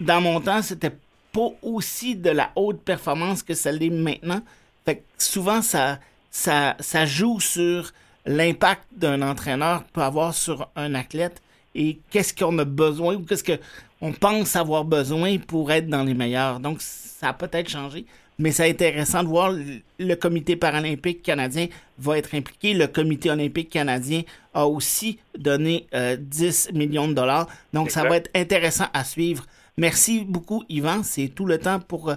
[0.01, 0.97] dans mon temps, c'était
[1.33, 4.43] pas aussi de la haute performance que ça l'est maintenant.
[4.85, 5.99] Fait que souvent, ça,
[6.31, 7.93] ça, ça joue sur
[8.27, 11.43] l'impact d'un entraîneur peut avoir sur un athlète
[11.75, 16.15] et qu'est-ce qu'on a besoin ou qu'est-ce qu'on pense avoir besoin pour être dans les
[16.15, 16.61] meilleurs.
[16.61, 18.05] Donc, ça a peut-être changé,
[18.39, 19.53] mais c'est intéressant de voir
[19.99, 21.67] le comité paralympique canadien
[21.99, 22.75] va être impliqué.
[22.75, 27.47] Le comité olympique canadien a aussi donné 10 euh, millions de dollars.
[27.73, 29.45] Donc, ça va être intéressant à suivre.
[29.77, 31.03] Merci beaucoup, Yvan.
[31.03, 32.15] C'est tout le temps pour euh,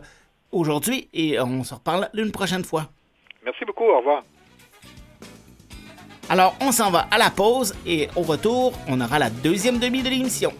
[0.51, 2.89] aujourd'hui et on se reparle une prochaine fois.
[3.43, 3.85] Merci beaucoup.
[3.85, 4.23] Au revoir.
[6.29, 10.03] Alors, on s'en va à la pause et au retour, on aura la deuxième demi
[10.03, 10.51] de l'émission.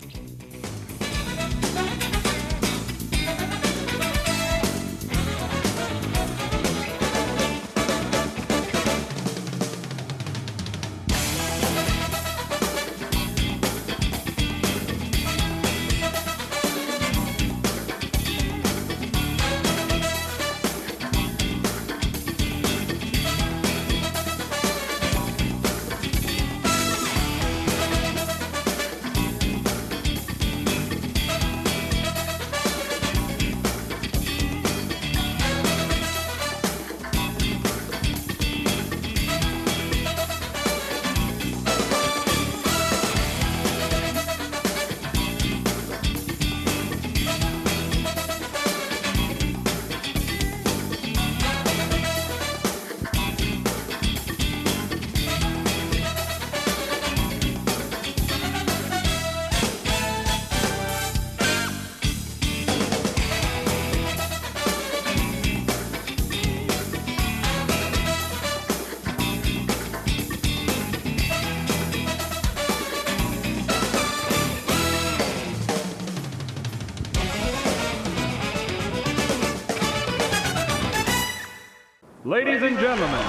[82.28, 83.26] Ladies and gentlemen,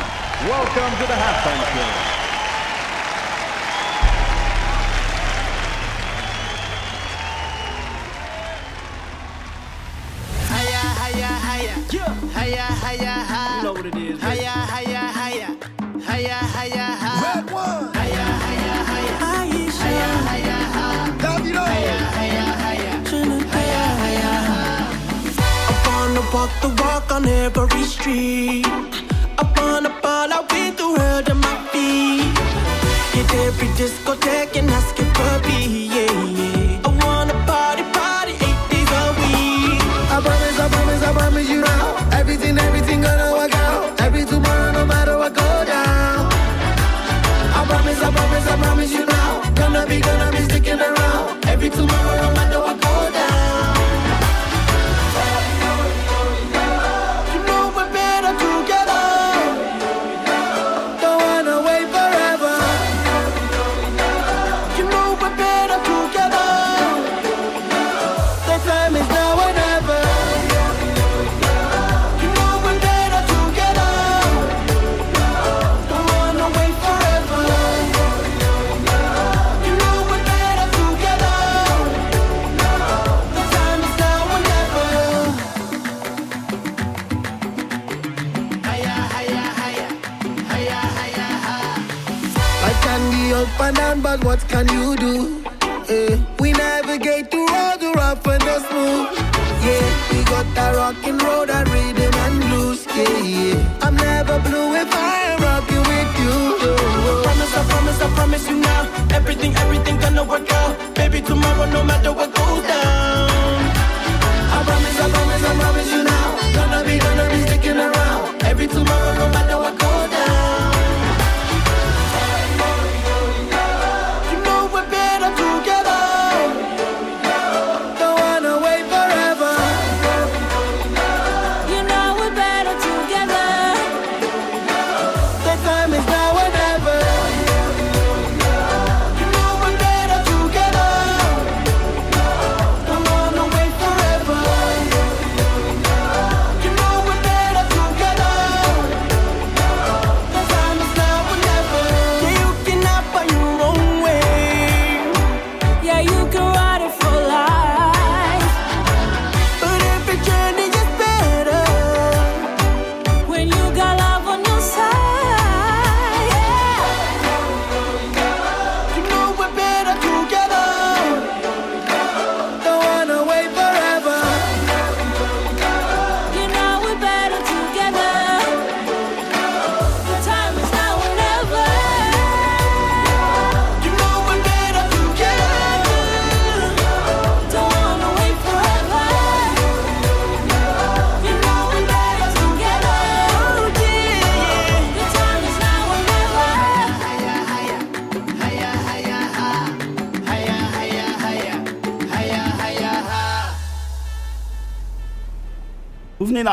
[0.50, 1.90] welcome to the halftime show.
[10.50, 11.74] Hiya, hiya, hiya.
[11.94, 12.10] Yeah.
[12.34, 13.54] Hiya, hiya, hiya.
[13.54, 14.18] You know what it is.
[14.18, 15.48] Hiya, hiya, hiya.
[16.02, 17.22] Hiya, hiya, hiya.
[17.22, 17.94] Red one.
[17.94, 19.16] Hiya, hiya, hiya.
[19.30, 20.90] Hiya, hiya, hiya.
[21.22, 21.62] Davido.
[21.70, 22.94] Hiya, hiya, hiya.
[23.06, 24.34] Hiya, hiya, hiya.
[25.70, 28.87] I wanna walk the walk on every street.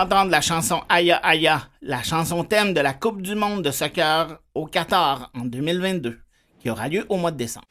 [0.06, 4.40] D'entendre la chanson Aya Aya, la chanson thème de la Coupe du monde de soccer
[4.54, 6.20] au Qatar en 2022,
[6.60, 7.66] qui aura lieu au mois de décembre.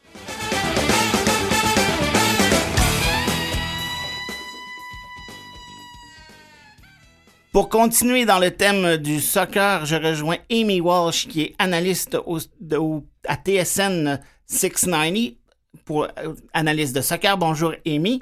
[7.52, 12.18] Pour continuer dans le thème du soccer, je rejoins Amy Walsh, qui est analyste
[13.28, 15.36] à TSN 690
[15.84, 17.38] pour euh, analyse de soccer.
[17.38, 18.20] Bonjour Amy.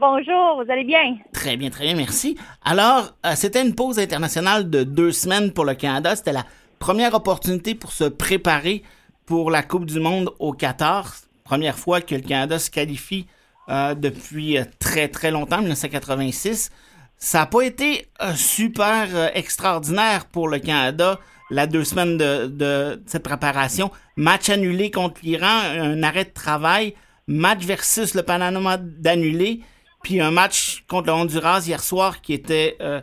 [0.00, 1.18] Bonjour, vous allez bien?
[1.34, 2.34] Très bien, très bien, merci.
[2.64, 6.16] Alors, euh, c'était une pause internationale de deux semaines pour le Canada.
[6.16, 6.46] C'était la
[6.78, 8.82] première opportunité pour se préparer
[9.26, 11.16] pour la Coupe du Monde au Qatar.
[11.44, 13.26] Première fois que le Canada se qualifie
[13.68, 16.70] euh, depuis euh, très, très longtemps, 1986.
[17.18, 21.18] Ça n'a pas été super extraordinaire pour le Canada,
[21.50, 23.90] la deux semaines de cette préparation.
[24.16, 26.94] Match annulé contre l'Iran, un arrêt de travail,
[27.26, 29.60] match versus le Panama d'annulé,
[30.02, 33.00] puis un match contre le Honduras hier soir qui était euh,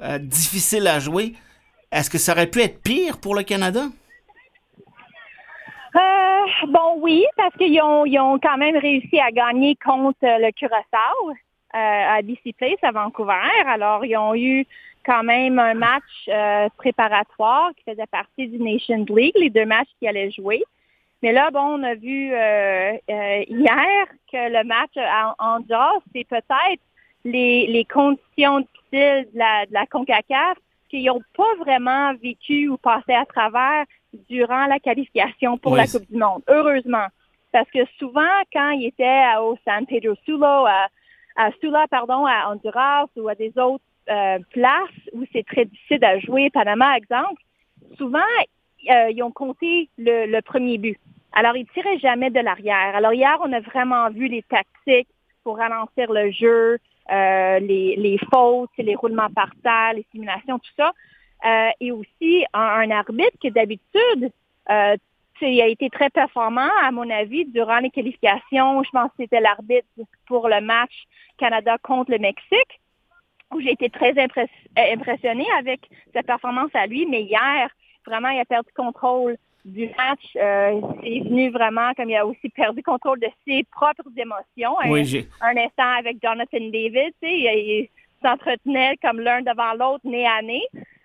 [0.00, 1.34] euh, difficile à jouer.
[1.92, 3.84] Est-ce que ça aurait pu être pire pour le Canada?
[5.96, 10.50] Euh, bon, oui, parce qu'ils ont, ils ont quand même réussi à gagner contre le
[10.52, 11.34] Curaçao
[11.72, 13.34] à BC Place à Vancouver.
[13.66, 14.66] Alors, ils ont eu
[15.04, 16.28] quand même un match
[16.76, 20.64] préparatoire qui faisait partie du Nations League, les deux matchs qu'ils allaient jouer.
[21.22, 26.24] Mais là, bon, on a vu euh, euh, hier que le match à Honduras, c'est
[26.24, 26.82] peut-être
[27.24, 30.56] les, les conditions difficiles de la, de la CONCACAF
[30.88, 33.84] qu'ils n'ont pas vraiment vécu ou passé à travers
[34.30, 36.42] durant la qualification pour Oui, la Coupe du Monde.
[36.48, 37.06] Heureusement.
[37.52, 40.88] Parce que souvent, quand ils étaient à- au San Pedro Sula, à,
[41.36, 46.04] à Sula, pardon, à Honduras ou à des autres euh, places où c'est très difficile
[46.04, 47.42] à jouer, Panama, exemple,
[47.98, 48.20] souvent,
[48.90, 50.98] euh, ils ont compté le, le premier but.
[51.32, 52.96] Alors, ils tiraient jamais de l'arrière.
[52.96, 55.08] Alors, hier, on a vraiment vu les tactiques
[55.44, 56.78] pour ralentir le jeu,
[57.10, 60.92] euh, les, les fautes, les roulements par terre, les simulations, tout ça.
[61.44, 64.30] Euh, et aussi, un, arbitre qui, d'habitude,
[64.70, 64.96] euh,
[65.40, 68.82] il a été très performant, à mon avis, durant les qualifications.
[68.82, 69.86] Je pense que c'était l'arbitre
[70.26, 71.04] pour le match
[71.38, 72.80] Canada contre le Mexique,
[73.54, 77.06] où j'ai été très impress- impressionnée avec sa performance à lui.
[77.06, 77.70] Mais hier,
[78.04, 79.36] vraiment, il a perdu contrôle
[79.68, 80.24] du match.
[80.36, 84.76] Euh, c'est venu vraiment comme il a aussi perdu contrôle de ses propres émotions.
[84.88, 85.26] Oui, Un- j'ai.
[85.40, 87.88] un instant avec Jonathan David, tu sais, il, il
[88.22, 90.62] s'entretenait comme l'un devant l'autre, nez à nez.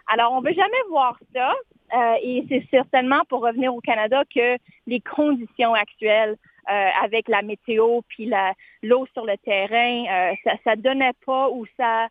[0.07, 1.53] Alors, on ne veut jamais voir ça.
[1.95, 6.35] euh, et c'est certainement pour revenir au Canada que les conditions actuelles
[6.71, 11.49] euh, avec la météo puis la- l'eau sur le terrain, euh, ça, ça donnait pas
[11.49, 12.07] ou ça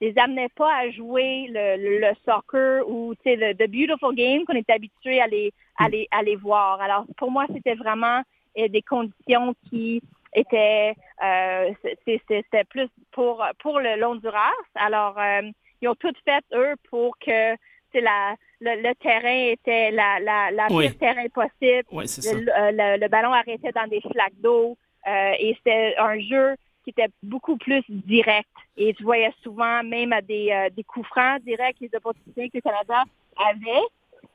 [0.00, 4.14] les amenait pas à jouer le, le, le soccer ou tu sais le the beautiful
[4.14, 6.80] game qu'on est habitué à les à les à les voir.
[6.80, 8.22] Alors pour moi c'était vraiment
[8.58, 10.02] euh, des conditions qui
[10.34, 11.72] étaient euh,
[12.04, 14.52] c'était plus pour pour le Honduras.
[14.74, 15.42] Alors euh,
[15.80, 17.54] ils ont tout fait eux pour que
[17.94, 20.88] la le, le terrain était la la, la Oui.
[20.88, 21.86] pire terrain possible.
[21.92, 22.04] Oui.
[22.24, 24.76] Le, le- le ballon arrêtait dans des flaques d'eau
[25.06, 28.48] euh, et c'était un jeu qui était beaucoup plus direct.
[28.76, 32.58] Et tu voyais souvent, même à des, euh, des coups francs directs, les opportunités que
[32.58, 33.02] le Canada
[33.36, 33.84] avait,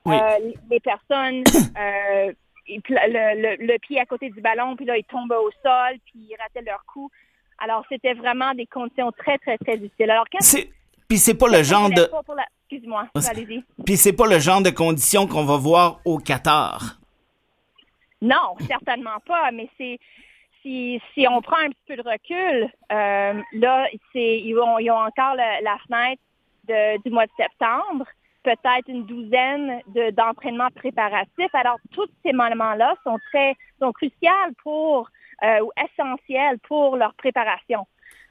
[0.06, 0.16] Oui.
[0.16, 1.43] euh, les- personnes,
[1.78, 2.34] euh,
[2.68, 6.20] le, le- le pied à côté du ballon, puis là, ils tombaient au sol, puis
[6.30, 7.10] ils rataient leur coup.
[7.60, 10.10] Alors, c'était vraiment des conditions très, très, très difficiles.
[10.12, 10.70] Alors, quand C'est
[11.08, 12.02] puis c'est pas le genre de
[12.36, 13.64] la- Excuse-moi, allez-y.
[13.84, 17.00] puis c'est pas le genre de conditions qu'on va voir au Qatar.
[18.22, 19.97] Non, certainement pas, mais c'est
[20.62, 24.91] si, si on prend un petit peu de recul, euh, là, c'est ils ont, ils
[24.91, 26.22] ont encore le- la fenêtre
[26.68, 28.05] de- du mois de septembre,
[28.43, 31.53] peut-être une douzaine de- d'entraînements préparatifs.
[31.53, 35.10] Alors, tous ces moments-là sont très sont cruciaux pour
[35.41, 37.86] euh, ou essentiels pour leur préparation.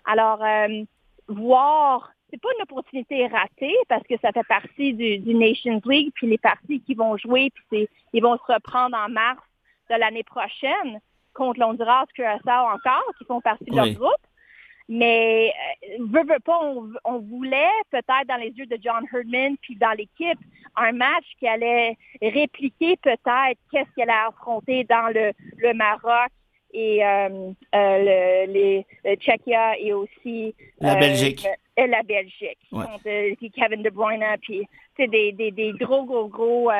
[0.04, 0.84] Alors, euh,
[1.28, 6.12] voir c'est pas une opportunité ratée parce que ça fait partie du, du Nations League,
[6.14, 9.42] puis les parties qui vont jouer, puis c'est- ils vont se reprendre en mars
[9.90, 11.00] de l'année prochaine
[11.38, 13.94] contre l'Honduras, Curaçao encore, qui font partie de leur Oui.
[13.94, 14.24] groupe.
[14.90, 15.52] Mais
[15.90, 19.76] euh, veut, veut pas, on, on voulait peut-être dans les yeux de John Herdman puis
[19.76, 20.38] dans l'équipe
[20.76, 26.30] un match qui allait répliquer peut-être qu'est-ce qu'elle a affronté dans le, le Maroc
[26.72, 31.46] et euh, euh, le, les le Tchéquia et aussi La euh, Belgique.
[31.76, 32.58] et la Belgique.
[32.72, 32.84] Ouais.
[32.86, 34.66] Contre, euh, Kevin De Bruyne, puis
[34.96, 36.70] c'est des, des, des gros, gros, gros...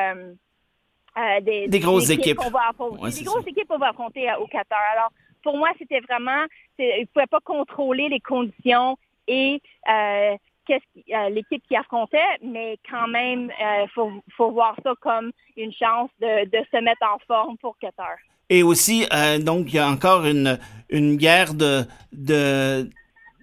[1.19, 2.39] euh, des, Des grosses équipes.
[2.39, 3.01] va affronter.
[3.03, 3.51] Ouais, des grosses ça.
[3.51, 4.79] équipes qu'on va affronter euh, au Qatar.
[4.95, 5.11] Alors,
[5.43, 6.45] pour moi, c'était vraiment...
[6.79, 8.97] Ils ne pouvaient pas contrôler les conditions
[9.27, 9.61] et
[9.91, 15.33] euh, qu'est-ce euh, l'équipe qui affrontait, mais quand même, il faut, faut voir ça comme
[15.57, 18.17] une chance de, de se mettre en forme pour Qatar.
[18.51, 19.07] Et aussi,
[19.41, 20.59] donc, il y a encore une,
[20.89, 22.89] une guerre de, de,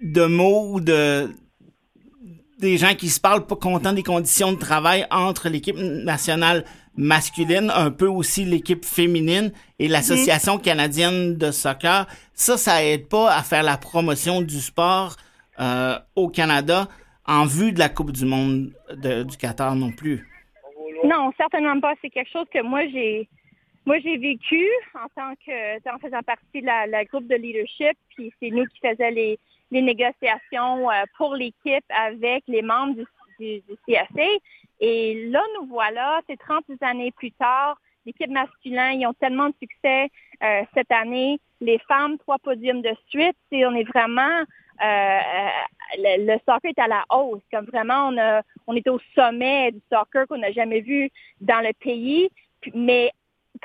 [0.01, 1.29] de mots ou de
[2.65, 6.65] des gens qui se parlent pas contents des conditions de travail entre l'équipe nationale
[6.97, 12.07] masculine, un peu aussi l'équipe féminine et l'association canadienne de soccer.
[12.33, 15.15] Ça, ça aide pas à faire la promotion du sport
[15.59, 16.87] euh, au Canada
[17.27, 20.27] en vue de la Coupe du Monde de- du Qatar non plus.
[21.03, 21.93] Non, certainement pas.
[22.01, 23.27] C'est quelque chose que moi j'ai
[23.85, 27.97] moi j'ai vécu en tant que en faisant partie de la, la groupe de leadership,
[28.15, 29.37] puis c'est nous qui faisions les,
[29.71, 33.05] les négociations euh, pour l'équipe avec les membres du,
[33.39, 34.27] du, du CSA.
[34.79, 39.55] Et là, nous voilà, c'est 36 années plus tard, l'équipe masculine, ils ont tellement de
[39.61, 40.09] succès
[40.43, 41.39] euh, cette année.
[41.61, 43.37] Les femmes, trois podiums de suite.
[43.51, 44.43] On est vraiment
[44.81, 45.49] euh, euh,
[45.97, 47.41] le, le soccer est à la hausse.
[47.51, 51.09] Comme vraiment, on, a, on est au sommet du soccer qu'on n'a jamais vu
[51.41, 52.29] dans le pays.
[52.73, 53.11] Mais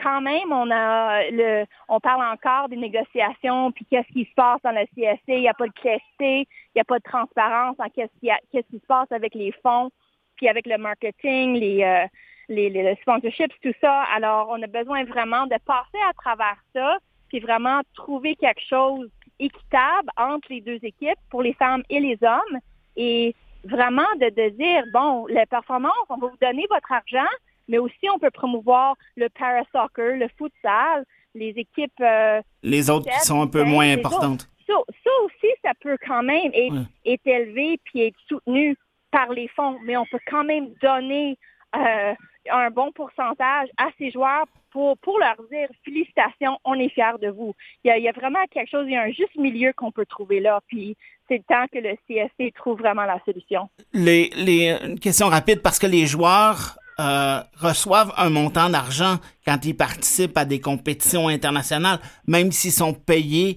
[0.03, 4.61] quand même, on a le, on parle encore des négociations, puis qu'est-ce qui se passe
[4.63, 5.23] dans le CSC.
[5.29, 8.31] Il n'y a pas de clarté, il n'y a pas de transparence en qu'est-ce qui,
[8.53, 9.91] qu'est-ce qui se passe avec les fonds,
[10.37, 12.07] puis avec le marketing, les, euh,
[12.49, 14.03] les, les, sponsorships, tout ça.
[14.15, 19.09] Alors, on a besoin vraiment de passer à travers ça, puis vraiment trouver quelque chose
[19.39, 22.59] équitable entre les deux équipes pour les femmes et les hommes
[22.97, 23.35] et
[23.65, 27.31] vraiment de, de dire, bon, les performances, on va vous donner votre argent,
[27.71, 31.05] mais aussi on peut promouvoir le parasoccer, le futsal,
[31.35, 34.49] les équipes euh, Les autres qui sont un peu Ben, moins importantes.
[34.67, 37.13] ça, ça aussi, ça peut quand même être, Ouais.
[37.15, 38.77] être élevé puis être soutenu
[39.11, 41.39] par les fonds, mais on peut quand même donner
[41.77, 42.15] euh,
[42.51, 47.29] un bon pourcentage à ces joueurs pour, pour leur dire félicitations, on est fiers de
[47.29, 47.55] vous.
[47.85, 49.73] Il y, a, il y a vraiment quelque chose, il y a un juste milieu
[49.77, 50.97] qu'on peut trouver là, puis
[51.29, 53.69] c'est le temps que le CSC trouve vraiment la solution.
[53.93, 59.65] les, les, une question rapide parce que les joueurs euh, reçoivent un montant d'argent quand
[59.65, 63.57] ils participent à des compétitions internationales, même s'ils sont payés.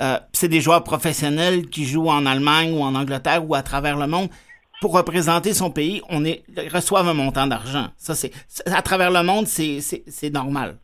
[0.00, 3.96] euh, c'est des joueurs professionnels qui jouent en Allemagne ou en Angleterre ou à travers
[3.96, 4.28] le monde.
[4.80, 7.86] Pour représenter son pays, on est ils reçoivent un montant d'argent.
[7.96, 8.32] Ça, c'est
[8.66, 10.78] à travers le monde, c'est normal.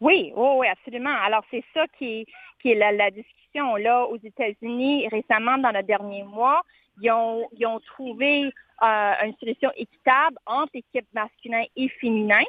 [0.00, 1.14] Oui, oui, oui, absolument.
[1.24, 2.26] Alors, c'est ça qui
[2.64, 3.76] est, la, discussion.
[3.76, 6.62] Là, aux États-Unis, récemment, dans le dernier mois,
[7.00, 8.50] ils ont, trouvé
[8.82, 12.44] une solution équitable entre l'équipe masculin et féminin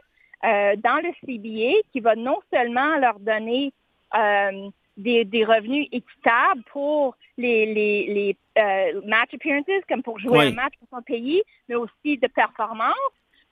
[0.45, 3.73] euh, dans le CBA qui va non seulement leur donner
[4.15, 10.37] euh, des, des revenus équitables pour les, les, les euh, match appearances, comme pour jouer
[10.37, 10.47] Oui.
[10.47, 12.95] un match pour son pays, mais aussi de performance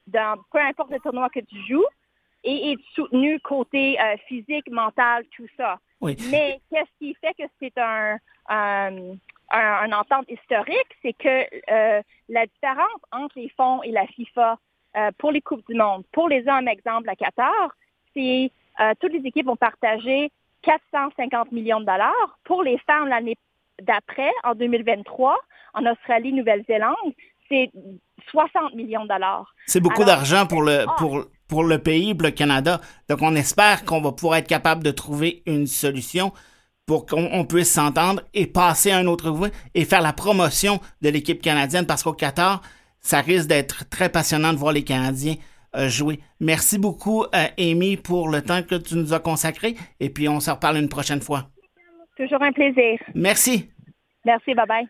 [0.07, 1.85] dans peu importe le tournoi que tu joues
[2.43, 5.79] et être soutenu côté euh, physique, mental, tout ça.
[6.01, 6.15] Oui.
[6.29, 8.17] Mais qu'est-ce qui fait que c'est un,
[8.51, 9.13] euh,
[9.51, 14.57] un, un entente historique, c'est que euh, la différence entre les fonds et la FIFA
[14.97, 17.75] euh, pour les Coupes du Monde, pour les hommes, exemple, à Qatar,
[18.13, 20.31] c'est euh, toutes les équipes vont partager
[20.63, 22.39] 450 millions de dollars.
[22.43, 23.35] Pour les femmes, l'année
[23.81, 25.37] d'après, en 2023,
[25.73, 26.95] en Australie, Nouvelle-Zélande,
[27.49, 27.71] c'est
[28.31, 29.53] 60 millions de dollars.
[29.67, 32.81] C'est beaucoup d'argent pour le pour pour le pays, pour le Canada.
[33.09, 36.31] Donc on espère qu'on va pouvoir être capable de trouver une solution
[36.85, 40.79] pour qu'on on puisse s'entendre et passer à un autre niveau et faire la promotion
[41.01, 42.61] de l'équipe canadienne parce qu'au Qatar,
[42.99, 45.35] ça risque d'être très passionnant de voir les Canadiens
[45.75, 46.19] euh, jouer.
[46.39, 50.39] Merci beaucoup, euh, Amy, pour le temps que tu nous as consacré et puis on
[50.39, 51.49] se reparle une prochaine fois.
[52.17, 52.99] Toujours un plaisir.
[53.13, 53.69] Merci.
[54.23, 54.87] Merci, bye bye.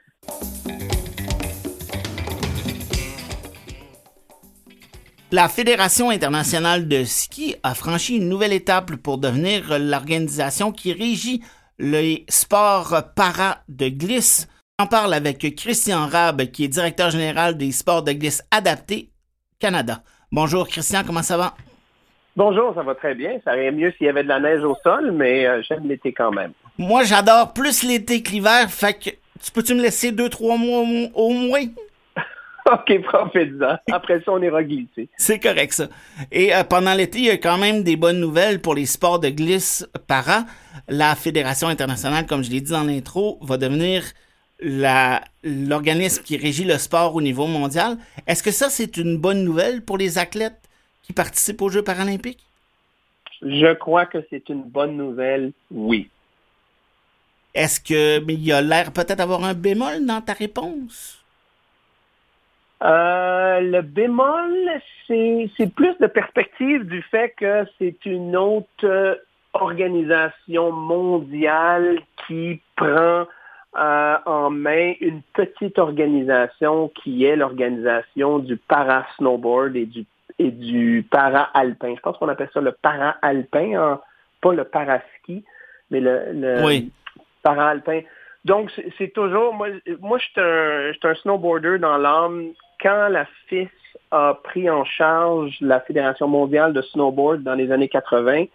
[5.31, 11.41] La Fédération internationale de ski a franchi une nouvelle étape pour devenir l'organisation qui régit
[11.79, 14.47] les sports para de glisse.
[14.79, 19.09] On parle avec Christian Rab, qui est directeur général des sports de glisse adaptés
[19.59, 20.01] Canada.
[20.31, 21.53] Bonjour Christian, comment ça va?
[22.35, 23.39] Bonjour, ça va très bien.
[23.45, 26.11] Ça irait mieux s'il y avait de la neige au sol, mais euh, j'aime l'été
[26.11, 26.51] quand même.
[26.77, 29.09] Moi, j'adore plus l'été que l'hiver, fait que
[29.41, 31.63] tu peux-tu me laisser deux, trois mois au- au moins?
[32.71, 33.77] OK, profite-en.
[33.91, 35.07] Après ça, on ira glisser.
[35.17, 35.87] C'est correct, ça.
[36.31, 39.19] Et euh, pendant l'été, il y a quand même des bonnes nouvelles pour les sports
[39.19, 40.45] de glisse para.
[40.87, 44.03] La Fédération internationale, comme je l'ai dit dans l'intro, va devenir
[45.43, 47.97] l'organisme qui régit le sport au niveau mondial.
[48.25, 50.61] Est-ce que ça, c'est une bonne nouvelle pour les athlètes
[51.03, 52.43] qui participent aux Jeux paralympiques?
[53.41, 56.09] Je crois que c'est une bonne nouvelle, oui.
[57.53, 61.24] Est-ce que mais il y a l'air peut-être d'avoir un bémol dans ta réponse?
[62.83, 64.53] Euh, le bémol,
[65.07, 69.15] c'est plus de perspective du fait que c'est une autre euh,
[69.53, 73.25] organisation mondiale qui prend
[73.77, 80.05] euh, en main une petite organisation qui est l'organisation du para-snowboard et du,
[80.37, 81.93] et du para-alpin.
[81.95, 84.01] Je pense qu'on appelle ça le para-alpin, hein,
[84.41, 85.43] pas le para-ski,
[85.91, 86.91] mais le, le Oui.
[87.41, 88.01] para-alpin.
[88.45, 89.67] Donc, c'est- toujours, moi,
[89.99, 92.53] moi je suis un, un snowboarder dans l'âme.
[92.81, 93.69] Quand la FIS
[94.11, 98.45] a pris en charge la Fédération mondiale de snowboard dans les années 80,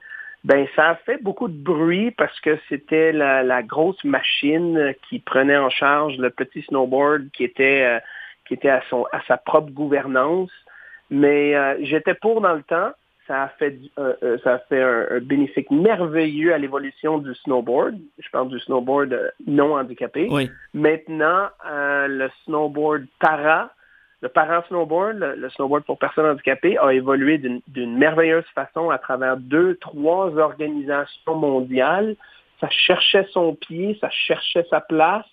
[0.44, 5.18] ben ça a fait beaucoup de bruit parce que c'était la, la grosse machine qui
[5.18, 7.98] prenait en charge le petit snowboard qui était euh,
[8.46, 10.50] qui était à son à sa propre gouvernance.
[11.10, 12.92] Mais euh, j'étais pour dans le temps.
[13.30, 17.32] Ça a fait euh, euh, ça a fait un, un bénéfice merveilleux à l'évolution du
[17.36, 17.96] snowboard.
[18.18, 20.26] Je parle du snowboard euh, non handicapé.
[20.28, 20.50] Oui.
[20.74, 23.70] Maintenant, euh, le snowboard para,
[24.20, 29.36] le para-snowboard, le, le snowboard pour personnes handicapées, a évolué d'une merveilleuse façon à travers
[29.36, 32.16] deux, trois organisations mondiales.
[32.60, 35.30] Ça cherchait son pied, ça cherchait sa place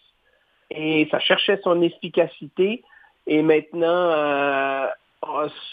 [0.70, 2.84] et ça cherchait son efficacité.
[3.26, 4.86] Et maintenant, euh,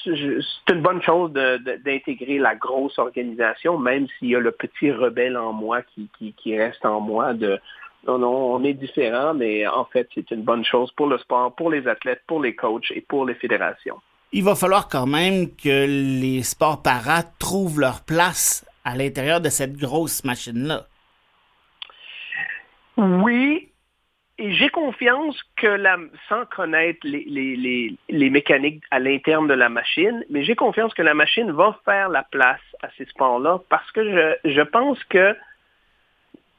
[0.04, 4.90] c'est c'est une bonne chose d'intégrer la grosse organisation, même s'il y a le petit
[4.90, 7.60] rebelle en moi qui, qui, qui reste en moi de
[8.06, 11.54] non, non, on est différent, mais en fait, c'est une bonne chose pour le sport,
[11.54, 14.00] pour les athlètes, pour les coachs et pour les fédérations.
[14.32, 19.48] Il va falloir quand même que les sports para trouvent leur place à l'intérieur de
[19.48, 20.86] cette grosse machine-là.
[22.96, 23.70] Oui,
[24.38, 25.96] et j'ai confiance que la,
[26.28, 30.92] sans connaître les, les, les, les mécaniques à l'interne de la machine, mais j'ai confiance
[30.94, 35.02] que la machine va faire la place à ces sports-là parce que je, je pense
[35.04, 35.36] que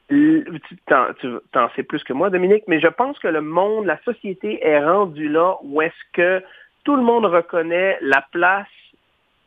[0.08, 1.28] tu t'en, tu
[1.74, 5.28] sais plus que moi, Dominique, mais je pense que le monde, la société est rendue
[5.28, 6.42] là où est-ce que
[6.84, 8.68] tout le monde reconnaît la place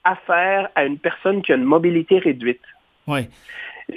[0.03, 2.61] à faire à une personne qui a une mobilité réduite.
[3.07, 3.27] Oui.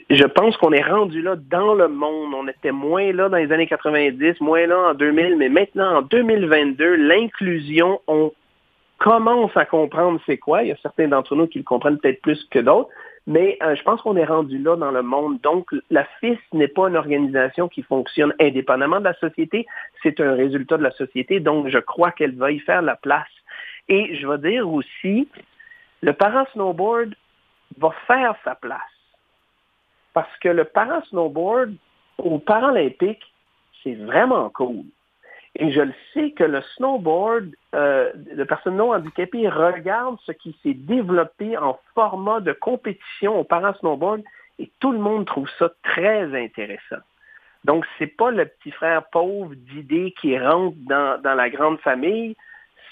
[0.08, 2.32] Je pense qu'on est rendu là dans le monde.
[2.34, 6.02] On était moins là dans les années 90, moins là en 2000, mais maintenant en
[6.02, 8.32] 2022, l'inclusion, on
[8.98, 10.62] commence à comprendre c'est quoi.
[10.62, 12.88] Il y a certains d'entre nous qui le comprennent peut-être plus que d'autres,
[13.26, 15.40] mais euh, je pense qu'on est rendu là dans le monde.
[15.42, 19.66] Donc, la FIS n'est pas une organisation qui fonctionne indépendamment de la société,
[20.02, 23.28] c'est un résultat de la société, donc je crois qu'elle va y faire la place.
[23.88, 25.28] Et je vais dire aussi,
[26.00, 27.14] le para-snowboard
[27.78, 28.80] va faire sa place.
[30.12, 31.74] Parce que le para-snowboard
[32.18, 33.32] aux Paralympiques,
[33.82, 34.84] c'est vraiment cool.
[35.54, 40.56] Et je le sais que le snowboard euh, de personnes non handicapées regarde ce qui
[40.62, 44.22] s'est développé en format de compétition au para-snowboard
[44.58, 47.02] et tout le monde trouve ça très intéressant.
[47.64, 52.34] Donc, c'est pas le petit frère pauvre d'idées qui rentre dans, dans la grande famille.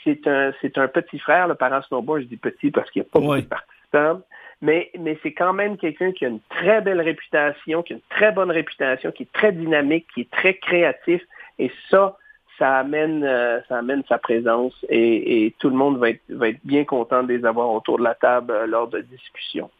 [0.04, 2.22] C'est un, c'est un petit frère, le para-snowboard.
[2.22, 4.20] Je dis petit parce qu'il n'y a pas beaucoup de participants
[4.62, 4.90] mais,
[5.22, 8.50] c'est quand même quelqu'un qui a une très belle réputation, qui a une très bonne
[8.50, 11.22] réputation, qui est très dynamique, qui est très créatif,
[11.58, 12.18] et ça,
[12.58, 17.22] ça amène, euh, ça amène sa présence, et, tout le monde va être, bien content
[17.22, 19.70] de les avoir autour de la table euh, lors de discussions.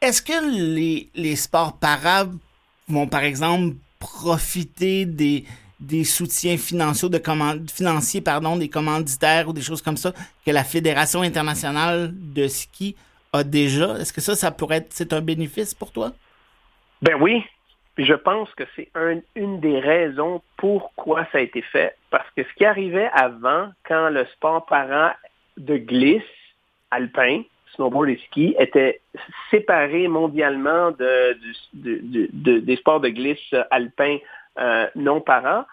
[0.00, 0.32] Est-ce que
[1.14, 2.24] les, sports para
[2.88, 5.44] vont, par exemple, profiter des,
[6.04, 7.10] soutiens financiers,
[7.70, 10.12] financiers pardon, des commanditaires ou des choses comme ça
[10.46, 12.96] que la Fédération internationale de ski
[13.32, 13.96] a déjà?
[13.98, 16.12] Est-ce que ça, ça pourrait être c'est un bénéfice pour toi?
[17.02, 17.44] Ben oui,
[17.96, 21.96] je pense que c'est un- une des raisons pourquoi ça a été fait.
[22.10, 25.12] Parce que ce qui arrivait avant, quand le sport parent
[25.56, 26.22] de glisse
[26.90, 27.42] alpin,
[27.74, 29.00] snowboard et ski, était
[29.50, 31.38] séparé mondialement de,
[31.72, 34.18] des sports de glisse alpin
[34.58, 35.64] euh, non parents,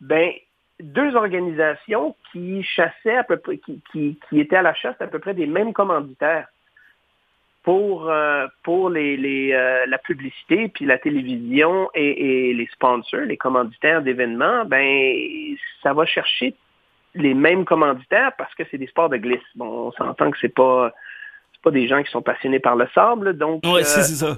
[0.00, 0.32] ben,
[0.80, 5.06] deux organisations qui chassaient à peu près, qui, qui, qui étaient à la chasse à
[5.06, 6.48] peu près des mêmes commanditaires
[7.64, 13.20] pour, euh, pour les, les, euh, la publicité, puis la télévision et, et les sponsors,
[13.20, 16.54] les commanditaires d'événements, ben ça va chercher
[17.14, 19.40] les mêmes commanditaires parce que c'est des sports de glisse.
[19.56, 20.92] Bon, on s'entend que c'est pas
[21.54, 24.26] c'est pas des gens qui sont passionnés par le sable, donc Oui, euh, c'est c'est
[24.26, 24.36] ça.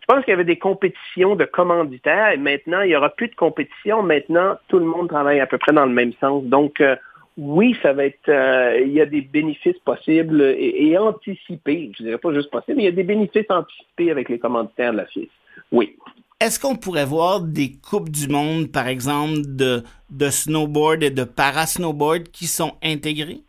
[0.00, 3.28] je pense qu'il y avait des compétitions de commanditaires et maintenant, il n'y aura plus
[3.28, 4.02] de compétition.
[4.02, 6.42] Maintenant, tout le monde travaille à peu près dans le même sens.
[6.44, 6.96] Donc, euh,
[7.38, 11.92] oui, ça va être, euh, il y a des bénéfices possibles et, et anticipés.
[11.96, 14.92] Je dirais pas juste possibles, mais il y a des bénéfices anticipés avec les commanditaires
[14.92, 15.30] de la FIS.
[15.70, 15.96] Oui.
[16.40, 21.24] Est-ce qu'on pourrait voir des coupes du monde, par exemple, de, de snowboard et de
[21.24, 23.40] parasnowboard qui sont intégrées?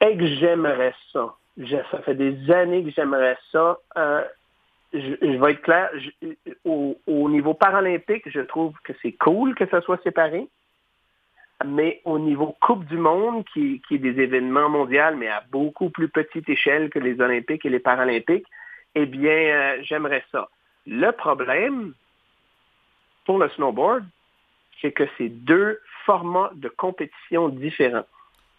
[0.00, 1.34] Que j'aimerais ça.
[1.90, 3.78] Ça fait des années que j'aimerais ça.
[3.96, 4.22] Euh,
[4.92, 5.88] je, je vais être clair.
[5.94, 10.46] je- au, au niveau paralympique, je trouve que c'est cool que ça soit séparé.
[11.66, 16.08] Mais au niveau Coupe du Monde, qui, est des événements mondiaux, mais à beaucoup plus
[16.08, 18.46] petite échelle que les Olympiques et les Paralympiques,
[18.94, 20.48] eh bien, euh, j'aimerais ça.
[20.86, 21.94] Le problème
[23.24, 24.04] pour le snowboard,
[24.80, 28.04] c'est que c'est deux formats de compétition différents.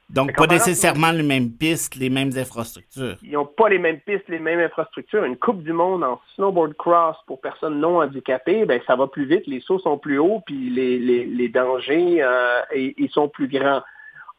[0.10, 3.18] Donc, pas nécessairement les mêmes pistes, les mêmes infrastructures.
[3.24, 5.24] Ils n'ont pas les mêmes pistes, les mêmes infrastructures.
[5.24, 9.26] Une Coupe du Monde en snowboard cross pour personnes non handicapées, ben, ça va plus
[9.26, 12.62] vite, les sauts sont plus hauts, puis les, les, les dangers, euh,
[13.10, 13.82] sont plus grands.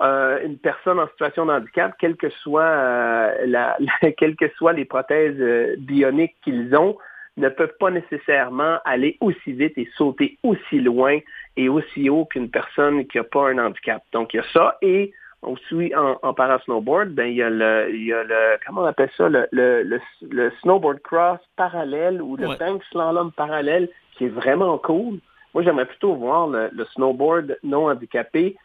[0.02, 4.48] Euh, une personne en situation de handicap, quelle que soit, euh, la, la- quelles que
[4.56, 6.96] soient les prothèses euh, bioniques qu'ils ont,
[7.38, 11.18] ne peuvent pas nécessairement aller aussi vite et sauter aussi loin
[11.56, 14.02] et aussi haut qu'une personne qui n'a pas un handicap.
[14.12, 14.78] Donc, il y a ça.
[14.80, 15.12] Et
[15.42, 18.86] aussi, en, en parasnowboard, ben, il y a le, il y a le, comment on
[18.86, 22.56] appelle ça, le, le, le, le snowboard cross parallèle ou le Ouais.
[22.58, 25.18] bank slalom parallèle, qui est vraiment cool.
[25.54, 28.56] Moi, j'aimerais plutôt voir le, le snowboard non handicapé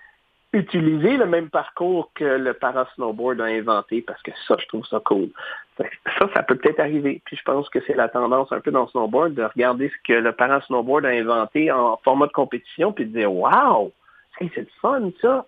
[0.54, 5.00] utiliser le même parcours que le parasnowboard a inventé parce que ça, je trouve ça
[5.06, 5.30] cool.
[5.78, 5.86] Ça,
[6.34, 7.22] ça peut peut-être arriver.
[7.24, 9.96] Puis je pense que c'est la tendance un peu dans le snowboard de regarder ce
[10.14, 13.94] que le parasnowboard a inventé en format de compétition puis de dire Wow!
[14.40, 15.46] Hey, c'est le fun, ça!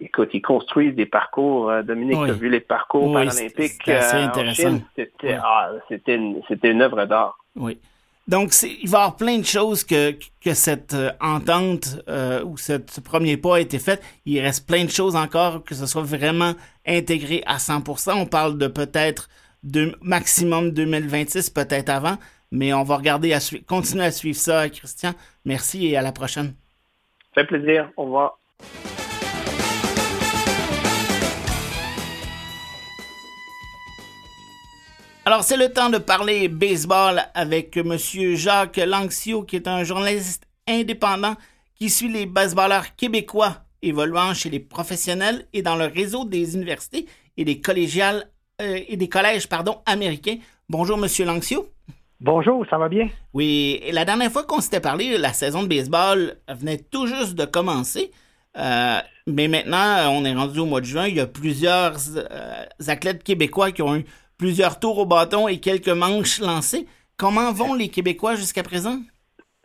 [0.00, 1.70] Écoute, ils construisent des parcours.
[1.70, 2.26] euh, Dominique, Oui.
[2.26, 4.62] tu as vu les parcours Oui, paralympiques assez euh, en intéressant.
[4.62, 4.82] Chine?
[4.96, 5.70] C'était ah,
[6.64, 7.38] une, œuvre d'art.
[7.56, 7.78] Oui.
[8.26, 12.56] Donc, il va y avoir plein de choses que, que cette euh, entente euh, ou
[12.56, 14.02] cette- ce premier pas a été fait.
[14.24, 16.54] Il reste plein de choses encore que ce soit vraiment
[16.86, 18.14] intégré à 100%.
[18.16, 19.28] On parle de peut-être
[19.62, 22.16] de maximum 2026, peut-être avant,
[22.50, 25.12] mais on va regarder, à continuer à suivre ça, Christian.
[25.44, 26.54] Merci et à la prochaine.
[27.34, 27.90] Ça fait plaisir.
[27.96, 28.38] Au revoir.
[35.26, 40.46] Alors, c'est le temps de parler baseball avec Monsieur Jacques Lanxio, qui est un journaliste
[40.68, 41.34] indépendant
[41.74, 47.06] qui suit les baseballeurs québécois évoluant chez les professionnels et dans le réseau des universités
[47.38, 48.26] et des collégiales
[48.60, 50.36] euh, et des collèges pardon, américains.
[50.68, 51.68] Bonjour, Monsieur Lanxio.
[52.20, 53.08] Bonjour, ça va bien?
[53.32, 57.34] Oui, et la dernière fois qu'on s'était parlé, la saison de baseball venait tout juste
[57.34, 58.10] de commencer.
[58.58, 61.06] Euh, mais maintenant, on est rendu au mois de juin.
[61.06, 64.04] Il y a plusieurs euh, athlètes québécois qui ont eu
[64.38, 66.86] plusieurs tours au bâton et quelques manches lancées.
[67.16, 68.98] Comment vont les Québécois jusqu'à présent?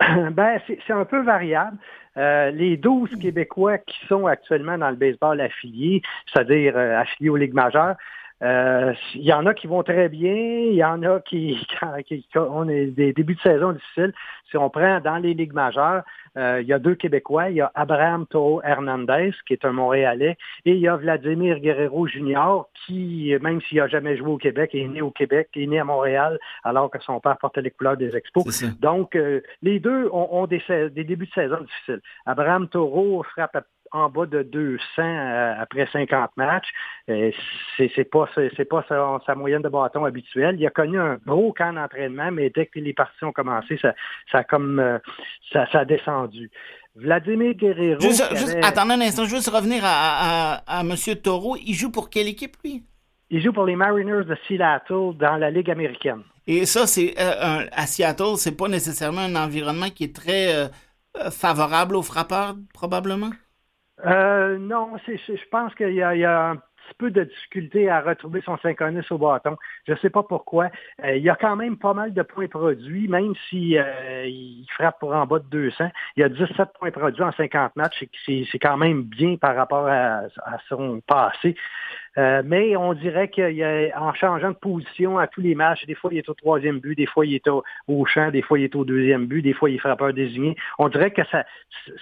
[0.00, 1.76] ben, c'est un peu variable.
[2.16, 7.36] Euh, les 12 Québécois qui sont actuellement dans le baseball affilié, c'est-à-dire euh, affiliés aux
[7.36, 7.96] ligues majeures,
[8.42, 11.66] euh, il y en a qui vont très bien, il y en a qui,
[12.06, 14.12] qui, qui ont des débuts de saison difficiles.
[14.50, 16.02] Si on prend dans les ligues majeures,
[16.36, 19.72] euh, il y a deux Québécois, il y a Abraham Toro Hernandez, qui est un
[19.72, 24.38] Montréalais, et il y a Vladimir Guerrero Jr., qui, même s'il n'a jamais joué au
[24.38, 27.70] Québec, est né au Québec, est né à Montréal, alors que son père portait les
[27.70, 28.44] couleurs des Expos.
[28.80, 32.00] Donc, euh, les deux ont, ont des, des débuts de saison difficiles.
[32.26, 33.62] Abraham Toro frappe à-
[33.92, 36.68] en bas de 200 euh, après 50 matchs.
[37.08, 37.30] Euh,
[37.76, 40.56] c'est pas c'est pas sa, sa moyenne de bâton habituelle.
[40.58, 43.94] Il a connu un gros camp d'entraînement, mais dès que les parties ont commencé, ça,
[44.30, 44.98] ça a comme euh,
[45.52, 46.50] ça, ça a descendu.
[46.96, 48.00] Vladimir Guerrero.
[48.00, 50.94] Juste, attendez un instant, je veux juste revenir à, à, à M.
[51.22, 51.56] Taureau.
[51.64, 52.82] Il joue pour quelle équipe, lui?
[53.30, 56.22] il joue pour les Mariners de Seattle dans la Ligue américaine.
[56.46, 60.68] Et ça, c'est euh, à Seattle, c'est pas nécessairement un environnement qui est très euh,
[61.30, 63.30] favorable aux frappeurs, probablement?
[64.06, 66.54] Euh, non, je pense qu'il y y a
[66.94, 69.56] peu de difficulté à retrouver son synchronisme au bâton.
[69.86, 70.70] Je ne sais pas pourquoi.
[71.04, 74.28] Euh, il y a quand même pas mal de points produits, même si euh,
[74.76, 75.90] frappe pour en bas de 200.
[76.16, 78.04] Il y a 17 points produits en 50 matchs.
[78.26, 80.22] C'est quand même bien par rapport à,
[80.68, 81.56] son passé.
[82.18, 86.18] Euh, mais on dirait qu'en changeant de position à tous les matchs, des fois il
[86.18, 88.74] est au troisième but, des fois il est au, au champ, des fois il est
[88.74, 90.56] au deuxième but, des fois il est frappeur désigné.
[90.78, 91.22] On dirait que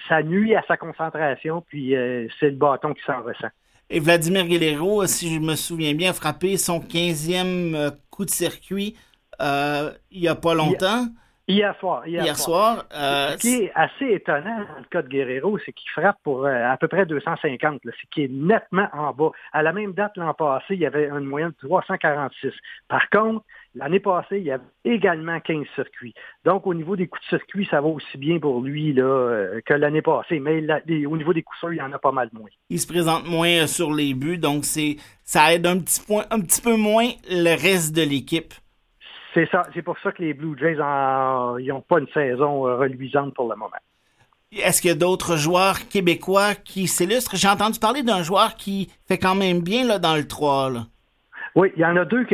[0.08, 1.94] ça, nuit à sa concentration, puis
[2.40, 3.50] c'est le bâton qui s'en ressent.
[3.90, 8.30] Et Vladimir Guerrero, si je me souviens bien, a frappé son 15e euh, coup de
[8.30, 8.94] circuit
[9.40, 11.06] euh, il n'y a pas longtemps.
[11.50, 12.06] Hier soir.
[12.06, 12.84] Hier, Hier soir.
[12.94, 16.44] euh, Ce qui est assez étonnant dans le cas de Guerrero, c'est qu'il frappe pour
[16.44, 19.30] euh, à peu près 250, là, ce qui est nettement en bas.
[19.54, 22.52] À la même date l'an passé, il y avait une moyenne de 346.
[22.88, 26.12] Par contre, l'année passée, il y avait également 15 circuits.
[26.44, 29.60] Donc, au niveau des coups de circuit, ça va aussi bien pour lui là, euh,
[29.64, 30.40] que l'année passée.
[30.40, 30.62] Mais
[31.06, 32.50] au niveau des coups sûrs, il y en a pas mal moins.
[32.68, 36.24] il se présente moins euh, sur les buts, donc c'est ça aide un petit point,
[36.30, 38.52] un petit peu moins le reste de l'équipe.
[39.34, 39.62] C'est ça.
[39.74, 43.56] C'est pour ça que les Blue Jays n'ont pas une saison euh, reluisante pour le
[43.56, 43.76] moment.
[44.50, 47.36] Est-ce qu'il y a d'autres joueurs québécois qui s'illustrent?
[47.36, 50.70] J'ai entendu parler d'un joueur qui fait quand même bien là, dans le 3.
[50.70, 50.80] Là.
[51.54, 52.24] Oui, il y en a deux,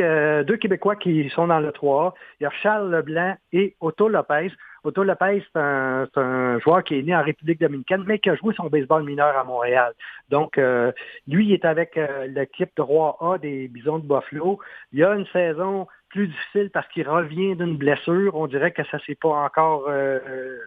[0.43, 4.51] deux Québécois qui sont dans le 3 Il y a Charles Leblanc et Otto Lopez.
[4.85, 8.29] Otto Lopez, c'est un, c'est un joueur qui est né en République dominicaine, mais qui
[8.29, 9.93] a joué son baseball mineur à Montréal.
[10.29, 10.91] Donc, euh,
[11.27, 14.59] lui, il est avec euh, l'équipe 3A des Bisons de Buffalo.
[14.93, 18.35] Il y a une saison plus difficile parce qu'il revient d'une blessure.
[18.35, 19.85] On dirait que ça s'est pas encore...
[19.89, 20.57] euh,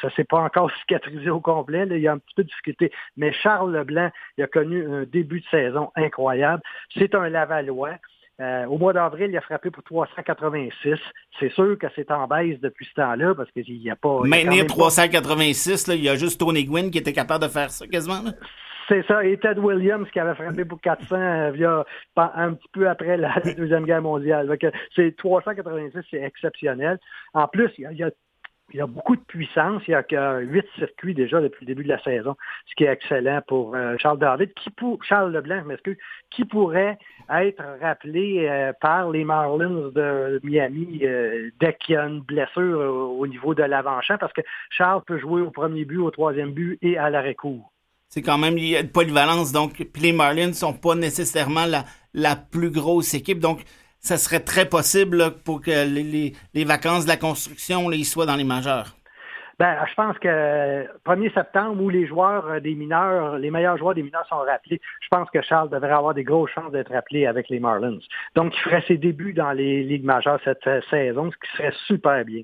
[0.00, 1.84] ça s'est pas encore cicatrisé au complet.
[1.84, 1.96] là.
[1.96, 2.90] Il y a un petit peu de difficulté.
[3.16, 6.62] Mais Charles Leblanc, il a connu un début de saison incroyable.
[6.96, 7.96] C'est un Lavallois.
[8.40, 10.98] Euh, au mois d'avril, il a frappé pour 386.
[11.38, 14.20] C'est sûr que c'est en baisse depuis ce temps-là parce qu'il n'y a pas.
[14.24, 17.48] Maintenir même pas- 386, là, il y a juste Tony Gwynn qui était capable de
[17.50, 18.22] faire ça quasiment.
[18.22, 18.32] là.
[18.88, 19.24] C'est ça.
[19.24, 21.84] Et Ted Williams qui avait frappé pour 400 euh, via,
[22.16, 24.46] un petit peu après la, Deuxième Guerre mondiale.
[24.48, 26.98] Donc, euh, c'est 386, c'est exceptionnel.
[27.34, 28.10] En plus, il y a, il y a-
[28.72, 29.82] il y a beaucoup de puissance.
[29.86, 32.84] Il y a que huit circuits déjà depuis le début de la saison, ce qui
[32.84, 35.98] est excellent pour euh, Charles David, qui pour Charles Leblanc, je m'excuse,
[36.30, 36.98] qui pourrait
[37.30, 42.78] être rappelé euh, par les Marlins de Miami euh, dès qu'il y a une blessure
[42.78, 46.52] au, au niveau de l'avant-champ, parce que Charles peut jouer au premier but, au troisième
[46.52, 47.71] but et à l'arrêt-court.
[48.14, 49.52] C'est quand même il y a de polyvalence.
[49.52, 53.38] Donc, puis les Marlins sont pas nécessairement la, la plus grosse équipe.
[53.38, 53.62] Donc,
[54.00, 58.36] ça serait très possible pour que les, les- vacances de la construction là, soient dans
[58.36, 58.96] les majeurs.
[59.58, 63.94] Ben, je pense que 1er septembre, où les joueurs euh, des mineurs, les meilleurs joueurs
[63.94, 67.24] des mineurs sont rappelés, je pense que Charles devrait avoir des grosses chances d'être rappelé
[67.24, 67.98] avec les Marlins.
[68.34, 71.74] Donc, il ferait ses débuts dans les ligues majeures cette euh, saison, ce qui serait
[71.86, 72.42] super bien.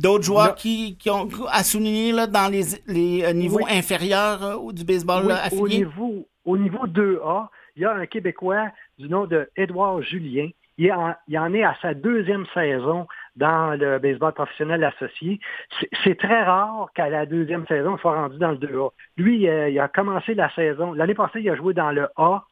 [0.00, 3.70] D'autres joueurs qui, qui ont à souligner là, dans les, les euh, niveaux Oui.
[3.70, 5.78] inférieurs euh, du baseball Oui, là, au, affilié?
[5.78, 8.68] niveau, au niveau 2A, il y a un Québécois
[8.98, 10.48] du nom de Édouard Julien.
[10.76, 13.06] Il en, il en est à sa deuxième saison
[13.36, 15.38] dans le baseball professionnel associé.
[15.78, 18.90] C'est- C'est très rare qu'à la deuxième saison, il soit rendu dans le 2A.
[19.16, 20.92] Lui, euh, il a commencé la saison.
[20.92, 22.44] L'année passée, il a joué dans le A.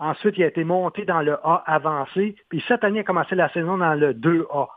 [0.00, 2.36] Ensuite, il a été monté dans le A avancé.
[2.48, 4.68] Puis cette année, il a commencé la saison dans le 2A.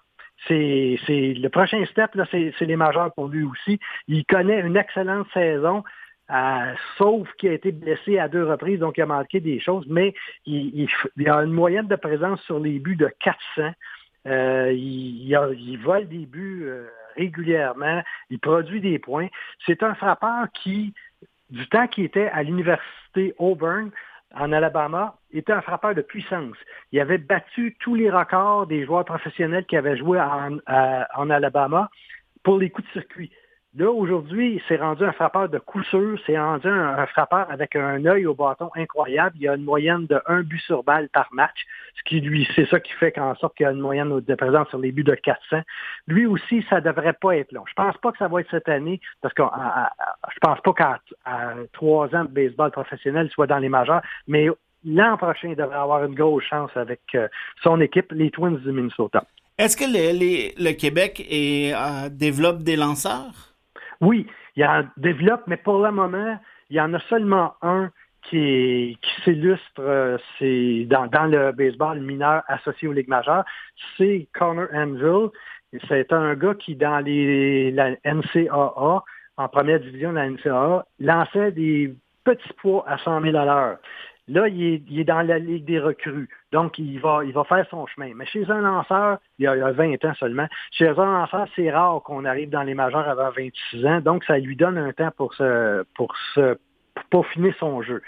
[0.47, 3.79] C'est le prochain step, c'est les majeurs pour lui aussi.
[4.07, 5.83] Il connaît une excellente saison.
[6.31, 9.85] Euh, sauf qu'il a été blessé à deux reprises, donc il a manqué des choses,
[9.89, 10.13] mais
[10.45, 13.73] il, il il a une moyenne de présence sur les buts de 400.
[14.27, 16.87] Euh, il, il vole des buts euh,
[17.17, 19.27] régulièrement, il produit des points.
[19.65, 20.93] C'est un frappeur qui,
[21.49, 23.91] du temps qu'il était à l'université Auburn,
[24.35, 26.57] en Alabama, était un frappeur de puissance.
[26.91, 31.29] Il avait battu tous les records des joueurs professionnels qui avaient joué en, à- en
[31.29, 31.89] Alabama
[32.43, 33.31] pour les coups de circuit.
[33.77, 38.05] Là, aujourd'hui, c'est rendu un frappeur de coup sûr, c'est rendu un, frappeur avec un
[38.05, 39.37] œil au bâton incroyable.
[39.39, 41.65] Il a une moyenne de un but sur balle par match,
[41.97, 44.67] ce qui lui, c'est ça qui fait qu'en sorte qu'il a une moyenne de présence
[44.67, 45.61] sur les buts de 400.
[46.07, 47.63] Lui aussi, ça devrait pas être long.
[47.65, 50.99] Je pense pas que ça va être cette année, parce que je pense pas qu'à
[51.71, 54.49] trois ans de baseball professionnel soit dans les majeurs, mais
[54.83, 57.29] l'an prochain, il devrait avoir une grosse chance avec euh,
[57.63, 59.23] son équipe, les Twins du Minnesota.
[59.57, 63.50] Est-ce que le, Québec euh, développe des lanceurs?
[64.01, 66.37] Oui, il y en développe, mais pour le moment,
[66.69, 67.91] il y en a seulement un
[68.23, 70.17] qui, qui s'illustre euh,
[70.85, 73.45] dans, le baseball mineur associé aux ligues majeures,
[73.97, 75.29] c'est Connor Anvil.
[75.87, 79.03] C'est un gars qui, dans les, la NCAA,
[79.37, 83.77] en première division de la NCAA, lançait des petits poids à 100 000 à l'heure.
[84.31, 86.29] Là, il est, dans la Ligue des recrues.
[86.53, 88.11] Donc, il va, faire son chemin.
[88.15, 90.93] Mais chez un lanceur, il y a, il y a 20 ans seulement, chez un
[90.93, 93.99] lanceur, c'est rare qu'on arrive dans les majeurs avant 26 ans.
[93.99, 96.15] Donc, ça lui donne un temps pour se, pour
[97.09, 98.01] peaufiner son jeu.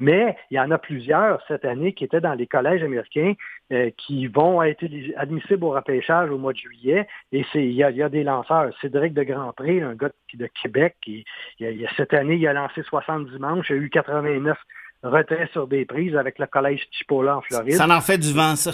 [0.00, 3.34] Mais il y en a plusieurs cette année qui étaient dans les collèges américains
[3.72, 4.84] euh, qui vont être
[5.16, 7.06] admissibles au repêchage au mois de juillet.
[7.30, 8.72] Et il y a, des lanceurs.
[8.80, 11.24] Cédric de Grand Prix, un gars de, de Québec, qui,
[11.96, 14.58] cette année, il a lancé 70 manches, il a eu 89
[15.02, 17.74] retraits sur des prises avec le collège Chipola en Floride.
[17.74, 18.72] Ça en fait du vent, ça.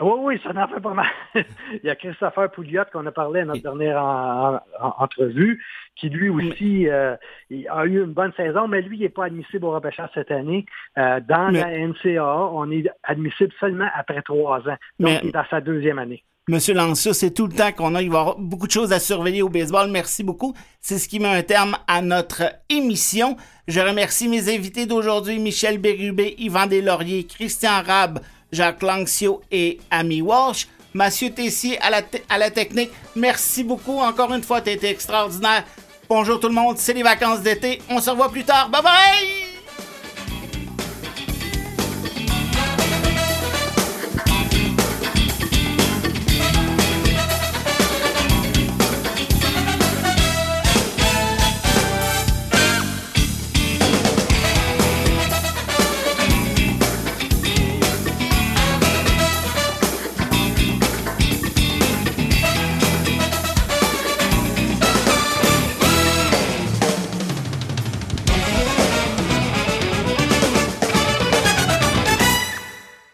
[0.00, 1.06] Oui, oui, ça en fait pas mal.
[1.34, 5.62] Il y a Christopher Pouliot qu'on a parlé à notre dernière en- en- en- entrevue,
[5.94, 7.14] qui lui aussi euh,
[7.48, 10.32] il a eu une bonne saison, mais lui, il n'est pas admissible au repêchage cette
[10.32, 10.66] année.
[10.98, 14.62] Euh, dans Mais- la NCAA, on est admissible seulement après trois ans.
[14.64, 16.24] Donc, Mais- il est dans sa deuxième année.
[16.46, 18.02] Monsieur Lancia, c'est tout le temps qu'on a.
[18.02, 19.90] Il y avoir beaucoup de choses à surveiller au baseball.
[19.90, 20.52] Merci beaucoup.
[20.82, 23.36] C'est ce qui met un terme à notre émission.
[23.66, 28.20] Je remercie mes invités d'aujourd'hui, Michel Bérubé, Yvan Deslauriers, Christian Rab,
[28.52, 30.68] Jacques Lanxio et Ami Walsh.
[30.92, 32.90] Mathieu Tessier à la, te- à la technique.
[33.16, 33.98] Merci beaucoup.
[33.98, 35.64] Encore une fois, tu été extraordinaire.
[36.10, 36.76] Bonjour tout le monde.
[36.76, 37.80] C'est les vacances d'été.
[37.88, 38.68] On se revoit plus tard.
[38.68, 39.53] Bye bye!